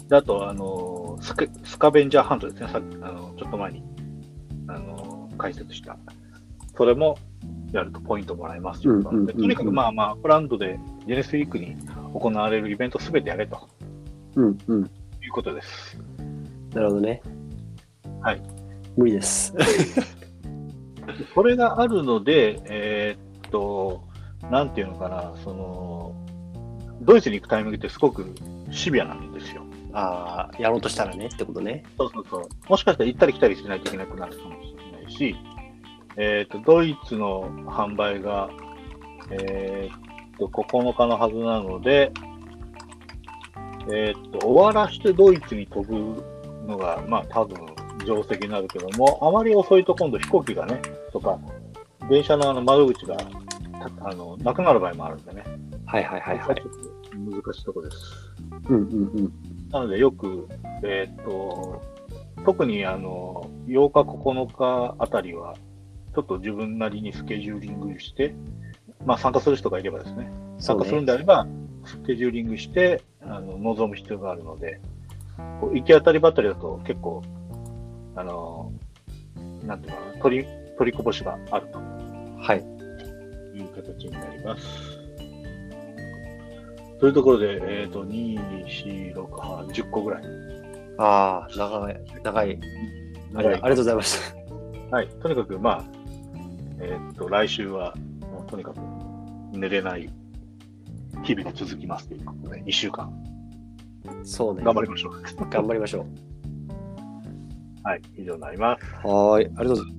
[0.07, 2.69] で、あと、あの、スカスカベンジャーハントですね。
[2.69, 3.83] さっき、あの、ちょっと前に、
[4.67, 5.97] あの、解説した。
[6.77, 7.17] それも
[7.73, 11.75] やるとポイントもらえますということなので、とにかくまあまあ、アップランドでジェネシスウィークに
[12.13, 13.67] 行われるイベントすべてやれと
[14.35, 14.83] うんうん。
[14.83, 15.97] いうことです。
[16.73, 17.21] なるほどね。
[18.21, 18.41] はい。
[18.97, 19.53] 無理です。
[21.33, 24.03] それがあるので、えーっと、
[24.49, 26.15] なんていうのかな、その、
[27.01, 28.33] ドイツに行くタイミングってすごく
[28.69, 29.63] シビアなんですよ。
[29.93, 31.83] ああ、やろうとしたらねってことね。
[31.97, 32.47] そうそうそう。
[32.69, 35.35] もしかしたら行ったり来たりしないといけなくなるかもしれないし、
[36.17, 38.49] えーっと、ドイツの販売が、
[39.31, 39.99] えーっ
[40.37, 42.11] と、9日のはずなので、
[43.91, 46.23] えーっと、終わらしてドイツに飛ぶ
[46.67, 47.57] のが、まあ多分
[48.05, 50.81] 定石になるけども、あまり遅いと今度飛行機がね、
[51.11, 51.39] とか、
[52.09, 53.17] 電車のあの窓口が
[53.81, 55.43] たあのなくなる場合もあるんでね。
[55.85, 56.55] はいはいはいはい。
[56.55, 56.71] ちょっ
[57.11, 57.97] と難しいところです。
[58.69, 59.33] うんうんうん。
[59.71, 60.47] なのでよく、
[60.83, 61.81] えーっと、
[62.45, 65.55] 特にあの、8日、9日あたりは、
[66.13, 68.33] ちょっと自分なりにスケジューリングして、
[69.05, 71.47] まあ参加する人がいればですね、参加するんであれば、
[71.85, 74.79] スケジューリングして、あの望む必要があるので、
[75.37, 77.21] 行き当たりばったりだと結構、
[78.15, 78.71] あの、
[79.65, 80.45] なんていうかな、取り、
[80.77, 81.79] 取りこぼしがあると
[82.39, 82.57] はい。
[83.57, 85.01] いう形になります。
[86.99, 90.23] というところで、えっ、と、2、4、6、8、10個ぐらい。
[90.97, 92.59] ああ、長い、長い。
[93.33, 94.33] ありありがとうございまし
[94.89, 94.95] た。
[94.95, 95.07] はい。
[95.07, 95.83] とにかく、まあ、
[96.79, 97.95] えーっと、来週は、
[98.31, 98.79] もうとにかく
[99.51, 100.09] 寝れない
[101.23, 103.11] 日々が続きますということで、2週間
[104.23, 104.63] そうね。
[104.63, 105.21] 頑張りましょう。
[105.49, 106.05] 頑張りましょ
[107.83, 108.01] はい。
[108.17, 108.85] 以上になります。
[109.03, 109.07] う。
[109.07, 109.45] はーい。
[109.45, 109.91] ありがとうございま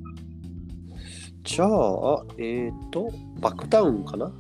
[1.00, 1.34] す。
[1.42, 3.10] じゃあ、えっ、と、
[3.40, 4.32] バックタウンかな？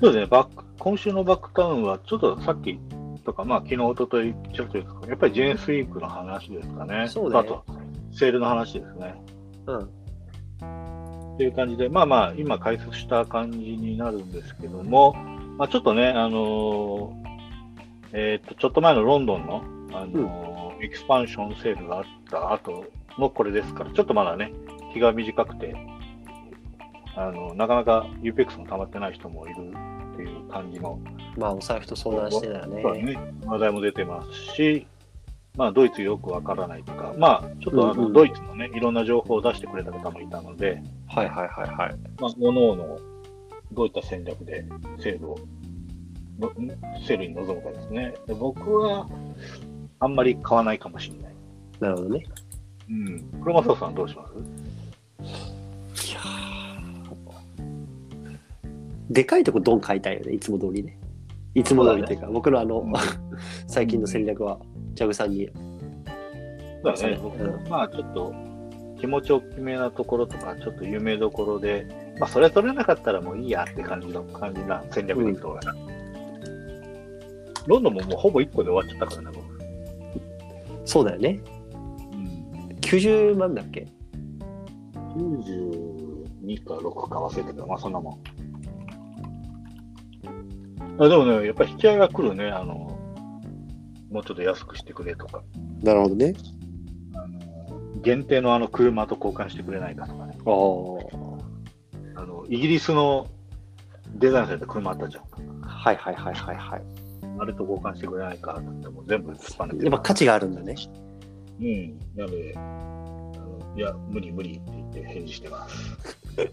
[0.00, 2.78] そうですね、バック、今週のバックタウンは、ちょっとさっき
[3.24, 7.08] とか、まあ、昨日、一昨日ちょっとやっぱりジェーンスウィークの話ですかね。
[7.08, 7.64] そうねあと、
[8.12, 9.14] セールの話ですね。
[9.66, 9.78] うん。
[11.34, 15.14] っていう感じで、まあまあ、今解説した感じになるんですけども、
[15.58, 17.25] まあちょっとね、あのー
[18.12, 22.84] えっと、ちょっと前のロンドンの、あのーエキスパンションセールがあった後
[23.18, 24.52] のこれですから、ちょっとまだね、
[24.92, 25.74] 日が短くて、
[27.16, 29.72] あの、なかなか UPEX も溜まってない人もいる
[30.14, 31.00] っていう感じの、
[31.36, 32.82] まあ、お財布と相談してたらね。
[32.82, 34.86] そうだね、話題も出てますし、
[35.56, 41.96] まあ、ドイツよくわからないとか、まあ、ちょっとあの、うんうんドイツのね、いろんな情報を出してくれた方もいたので、はいはいはいはい。
[42.20, 42.76] まあ、各々
[43.72, 44.66] どういった戦略で
[44.98, 45.38] セールを、
[47.06, 48.14] セールに臨むかですね。
[48.26, 49.06] で僕は、
[50.00, 51.34] あんまり買わないかもしれない。
[51.80, 52.24] なるほどね。
[52.90, 53.24] うん。
[53.42, 54.34] 黒松さんどうします？
[56.10, 56.26] いやー
[59.10, 60.98] でかいとこドン買いたいよね、いつも通りね。
[61.54, 62.92] いつも通りっていうか、僕のあの、うん
[63.66, 64.58] 最近の戦略は、
[64.94, 65.48] ジャグさんに。
[66.82, 67.18] そうだねそうね。
[67.22, 68.34] 僕はまあ、ちょっと、
[68.98, 71.86] 気持ち大きめなところとか、ちょっと有名どころで、
[72.18, 75.74] まあ、それ取れなかったらもういいやって感じの、感じな戦略でいくと思うな。
[77.66, 79.46] ロンドンももうほぼ1個で終わっちゃったからね、僕。
[80.84, 81.40] そうだよね。
[82.12, 82.76] うん。
[82.80, 83.86] 90万だっけ
[85.16, 88.20] ？92か6か忘れてたけど、まあそんなもん。
[90.98, 92.74] あでもね、やっぱり引き合いが来るね、あの、
[94.10, 95.42] もうちょっと安くしてくれとか、
[95.82, 96.34] なるほどね。
[97.14, 100.38] あの限定のあの車と交換してくれないかとかね。
[102.14, 103.26] あのイギリスの
[104.14, 105.24] デザインされた車あったじゃん。
[105.60, 106.82] はいはいはいはいはい。
[107.38, 110.74] あれと交換してくれないかってても全部突っぱねてやっぱ価値があるんだね。
[111.60, 111.98] うん。
[112.16, 116.18] なので、あのいや、無理無理って言って返事してます。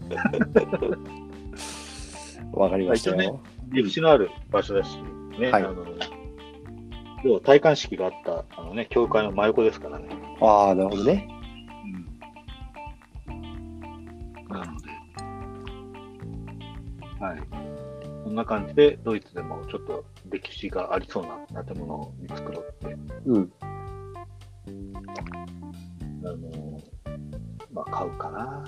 [2.52, 3.40] わかりましたよ。
[3.70, 4.98] 歴史のある場所だし、
[5.38, 5.84] ね、はいあの
[7.24, 10.08] 要は戴冠式があった、あのね、教会の真横ですからね。
[10.42, 11.26] ああ、なるほどね。
[14.50, 14.90] なので、
[17.18, 17.40] はい。
[18.24, 20.04] こんな感じで、ドイツでもちょっと
[20.34, 23.52] 歴史がありそうな建物を見繕って、うん。
[26.24, 26.80] あの、
[27.72, 28.64] まあ、買うかな。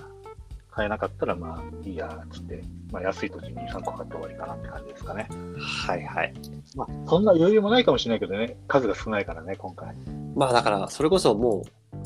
[0.71, 2.63] 買えなかったら、まあ、いいや、つって、
[2.93, 5.29] まあ、安い土地に2、3個買って終わりかなって感じですかね。
[5.87, 6.35] はいはい。
[6.77, 9.97] まあ、そんな余裕もないかもしれないけどね、数が少ないからね、今回。
[10.37, 11.63] まあだから、それこそもう、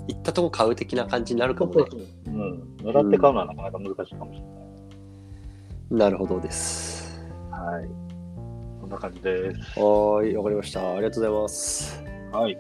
[0.09, 1.85] 行ったとこ買う的な感じになるかもね。
[2.27, 2.77] うん。
[2.79, 4.51] 狙って買うのはなかなか難しいかもしれない。
[5.91, 7.21] なるほどです。
[7.51, 8.10] はい。
[8.91, 9.79] こんな感じです。
[9.79, 10.81] はーい、わかりました。
[10.81, 12.05] ありがとうございます。
[12.33, 12.59] はい。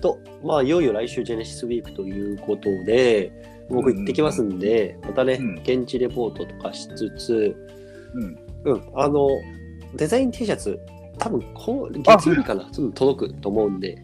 [0.00, 3.32] と、まあ、いよいよ来週ジェネシスウィークということで、
[3.68, 7.56] 僕行ってきますんで、またね、うん現地レポートとかしつつ、
[8.14, 8.72] うん。
[8.72, 9.28] うん、あの、
[9.96, 10.78] デザイン T シャツ、
[11.18, 14.00] 多分こう月曜日かな、多分届くと思うんで、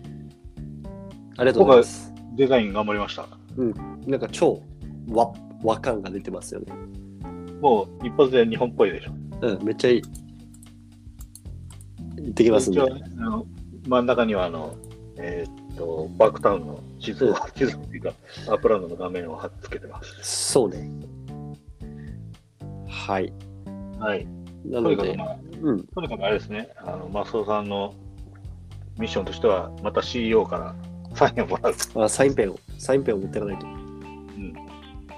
[1.37, 2.13] ありがとうございます。
[2.35, 3.29] デザイン頑張りました。
[4.07, 4.61] なんか超
[5.11, 6.73] 和和感が出てますよね。
[7.61, 9.13] もう一発で日本っぽいでしょ。
[9.43, 10.03] うん、めっちゃいい。
[12.27, 12.81] 行ってきますんで
[13.89, 14.75] 真ん中にはあの、
[15.17, 18.13] えーっと、バックタウンの地図を、地図っていうか、
[18.49, 20.19] アップランドの画面を貼っつけてます。
[20.23, 20.91] そうね。
[22.89, 23.33] はい。
[24.01, 24.27] はい。
[24.65, 27.95] なのでとにかく、まあ、うん、とにかくあれですね、あの、マスオさんの
[28.99, 30.75] ミッションとしては、また CEO から
[31.15, 31.75] サインをもらう
[32.05, 33.67] あサインペンを、サインペンを持っていかないと。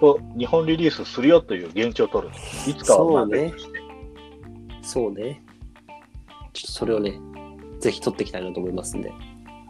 [0.00, 2.34] と、日本リリースするよという現地を取る。
[2.66, 3.52] いつかはまあそうね
[4.82, 5.42] そうね。
[6.58, 7.20] ちょっとそれをね、
[7.78, 9.12] ぜひ取っていきたいなと思いますんで。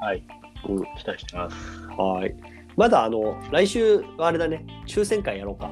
[0.01, 0.25] はい。
[0.69, 1.57] うん期待してます。
[1.99, 2.35] はい。
[2.77, 5.71] まだあの、来週はあれだね、抽選会やろうか。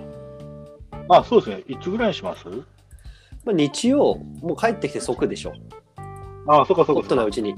[1.08, 1.64] あ、そうですね。
[1.68, 2.46] いつぐらいにします？
[3.44, 5.54] まあ、日曜、もう帰ってきて即でしょ。
[6.48, 7.06] あ、そうかそうホかそうか。
[7.06, 7.54] ットなうちに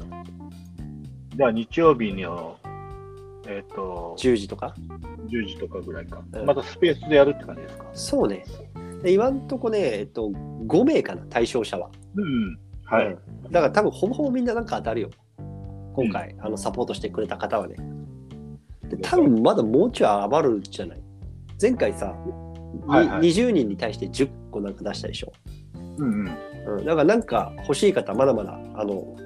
[1.36, 2.56] じゃあ日曜日の、
[3.48, 4.74] えっ、と、10時とか
[5.30, 6.22] ？10時とかぐらいか。
[6.32, 7.84] うんまたスペースでやるって感じですか？
[7.92, 8.44] そうね。
[9.02, 10.28] で今んとこね、えっと、
[10.66, 11.90] 5名かな、対象者は。
[12.16, 12.58] うん。
[12.88, 13.06] はい。
[13.06, 13.18] うん
[13.50, 15.10] だから多分ほぼほぼみんななんか当たるよ。
[15.94, 17.76] 今回、あのサポートしてくれた方はね。
[18.88, 21.02] で多分まだもうちょい余るじゃない。
[21.60, 22.32] 前回さ、に
[22.86, 25.32] はいはい20人に対して10個なんか出したでしょ。
[25.98, 26.78] うんうん。
[26.78, 29.16] うん、だからなんか欲しい方、まだまだあの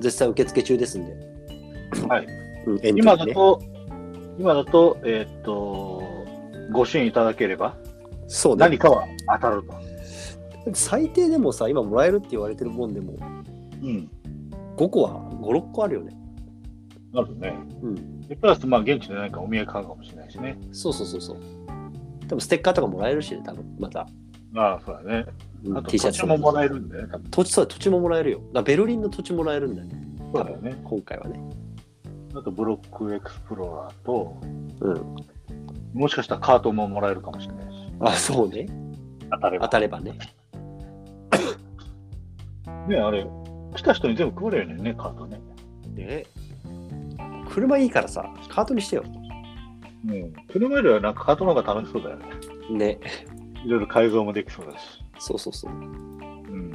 [0.00, 1.14] 絶賛受付中ですんで。
[2.08, 2.26] はい。
[2.66, 3.60] うん、ね今だと、
[4.38, 6.02] 今だと、えっ、と、
[6.72, 7.74] ご支援いただければ、
[8.28, 8.78] そうね何。
[8.78, 9.89] かは当たると。
[10.74, 13.14] 最低でもさ、今もらえるって言われてるもんでも、
[13.82, 14.10] うん。
[14.76, 16.16] 5個は5、6個あるよね。
[17.12, 17.54] なるね。
[17.82, 18.20] うん。
[18.22, 20.58] でプラス、まあ、現地で何かお土産買うかもしれないしね。
[20.72, 21.36] そうそうそうそう。
[22.28, 24.06] 多分ステッカーとかもらえるしね、多分また。
[24.54, 25.26] ああ、そうだね。
[25.64, 27.30] うんあと、T シャツ土地ももらえるんだよね、多分。
[27.30, 28.38] 土地そう土地ももらえるよ。
[28.38, 30.02] だからベルリンの土地もらえるんだよね。
[30.32, 30.80] そうだよね。
[30.84, 31.40] 今回はね。
[32.34, 34.36] あと、ブロックエクスプローラーと、
[34.80, 35.16] うん。
[35.92, 37.92] もしかしたらカートももらえるかもしれないし。
[38.00, 38.66] あ、そうね。
[39.30, 39.64] 当たれば。
[39.66, 40.12] 当たればね。
[42.90, 43.24] ね、あれ、
[43.76, 45.40] 来た人に全部配れるよね、カートね。
[45.94, 46.24] ね
[47.48, 49.04] 車いいからさ、カートにしてよ。
[50.08, 50.32] うん。
[50.52, 52.26] 車よりはなんかカートの方が楽しそうだよね。
[52.70, 53.00] ね。
[53.64, 55.04] いろいろ改造もできそうだし。
[55.18, 55.72] そうそうそう。
[55.72, 56.72] うん。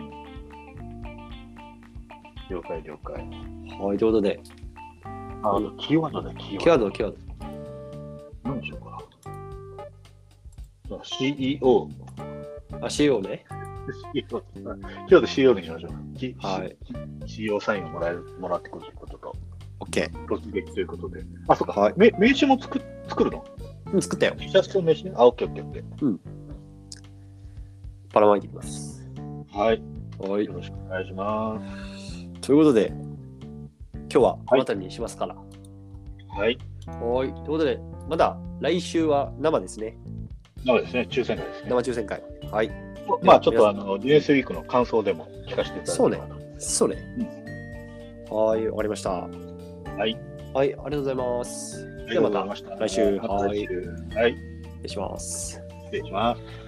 [2.50, 3.14] 了解了解。
[3.80, 4.40] はい、ということで、
[5.44, 6.86] あ、キーワードだよ、キーワード。
[6.86, 7.20] ワード、キーワード。
[8.44, 8.98] 何でしょうか。
[10.98, 11.90] あ CEO。
[12.82, 13.46] あ、CEO ね。
[13.86, 16.18] ーワード CEO にしましょう。
[16.18, 16.78] きはい。
[17.28, 19.36] CEO サインをもらえるもらってくるということと、
[19.80, 20.12] OK。
[20.28, 21.26] 突撃ということで。
[21.48, 21.80] あ、そっか。
[21.80, 23.46] はいめ名刺も作作るの？
[23.94, 24.36] うん作ったよ。
[24.38, 25.16] ?T シャツと名刺ね。
[25.18, 26.18] あ、OK、OK、OK。
[28.14, 29.10] ばらまいていきます。
[29.52, 29.82] はい。
[30.20, 30.54] はいよ。
[30.54, 32.28] ろしくお願いします。
[32.42, 32.88] ということで、
[33.94, 35.36] 今日はこの辺りにしますから。
[35.36, 36.58] はい。
[36.88, 37.34] はい。
[37.34, 37.80] ということで、
[38.10, 39.98] まだ来週は生ですね。
[40.66, 41.70] なのでですね、抽選会ですね。
[41.70, 42.24] 生抽選会。
[42.52, 42.85] はい。
[43.22, 46.36] まあ、ちょっとあの、ディネスウィークの感想でも聞かせていただければと。
[46.60, 46.98] それ。
[48.30, 49.12] はい、わかりました。
[49.12, 50.18] はい。
[50.54, 52.06] はい、ありがとうございます。
[52.08, 54.32] ではまた来週はい。
[54.32, 55.62] 失礼します。
[55.86, 56.65] 失礼します。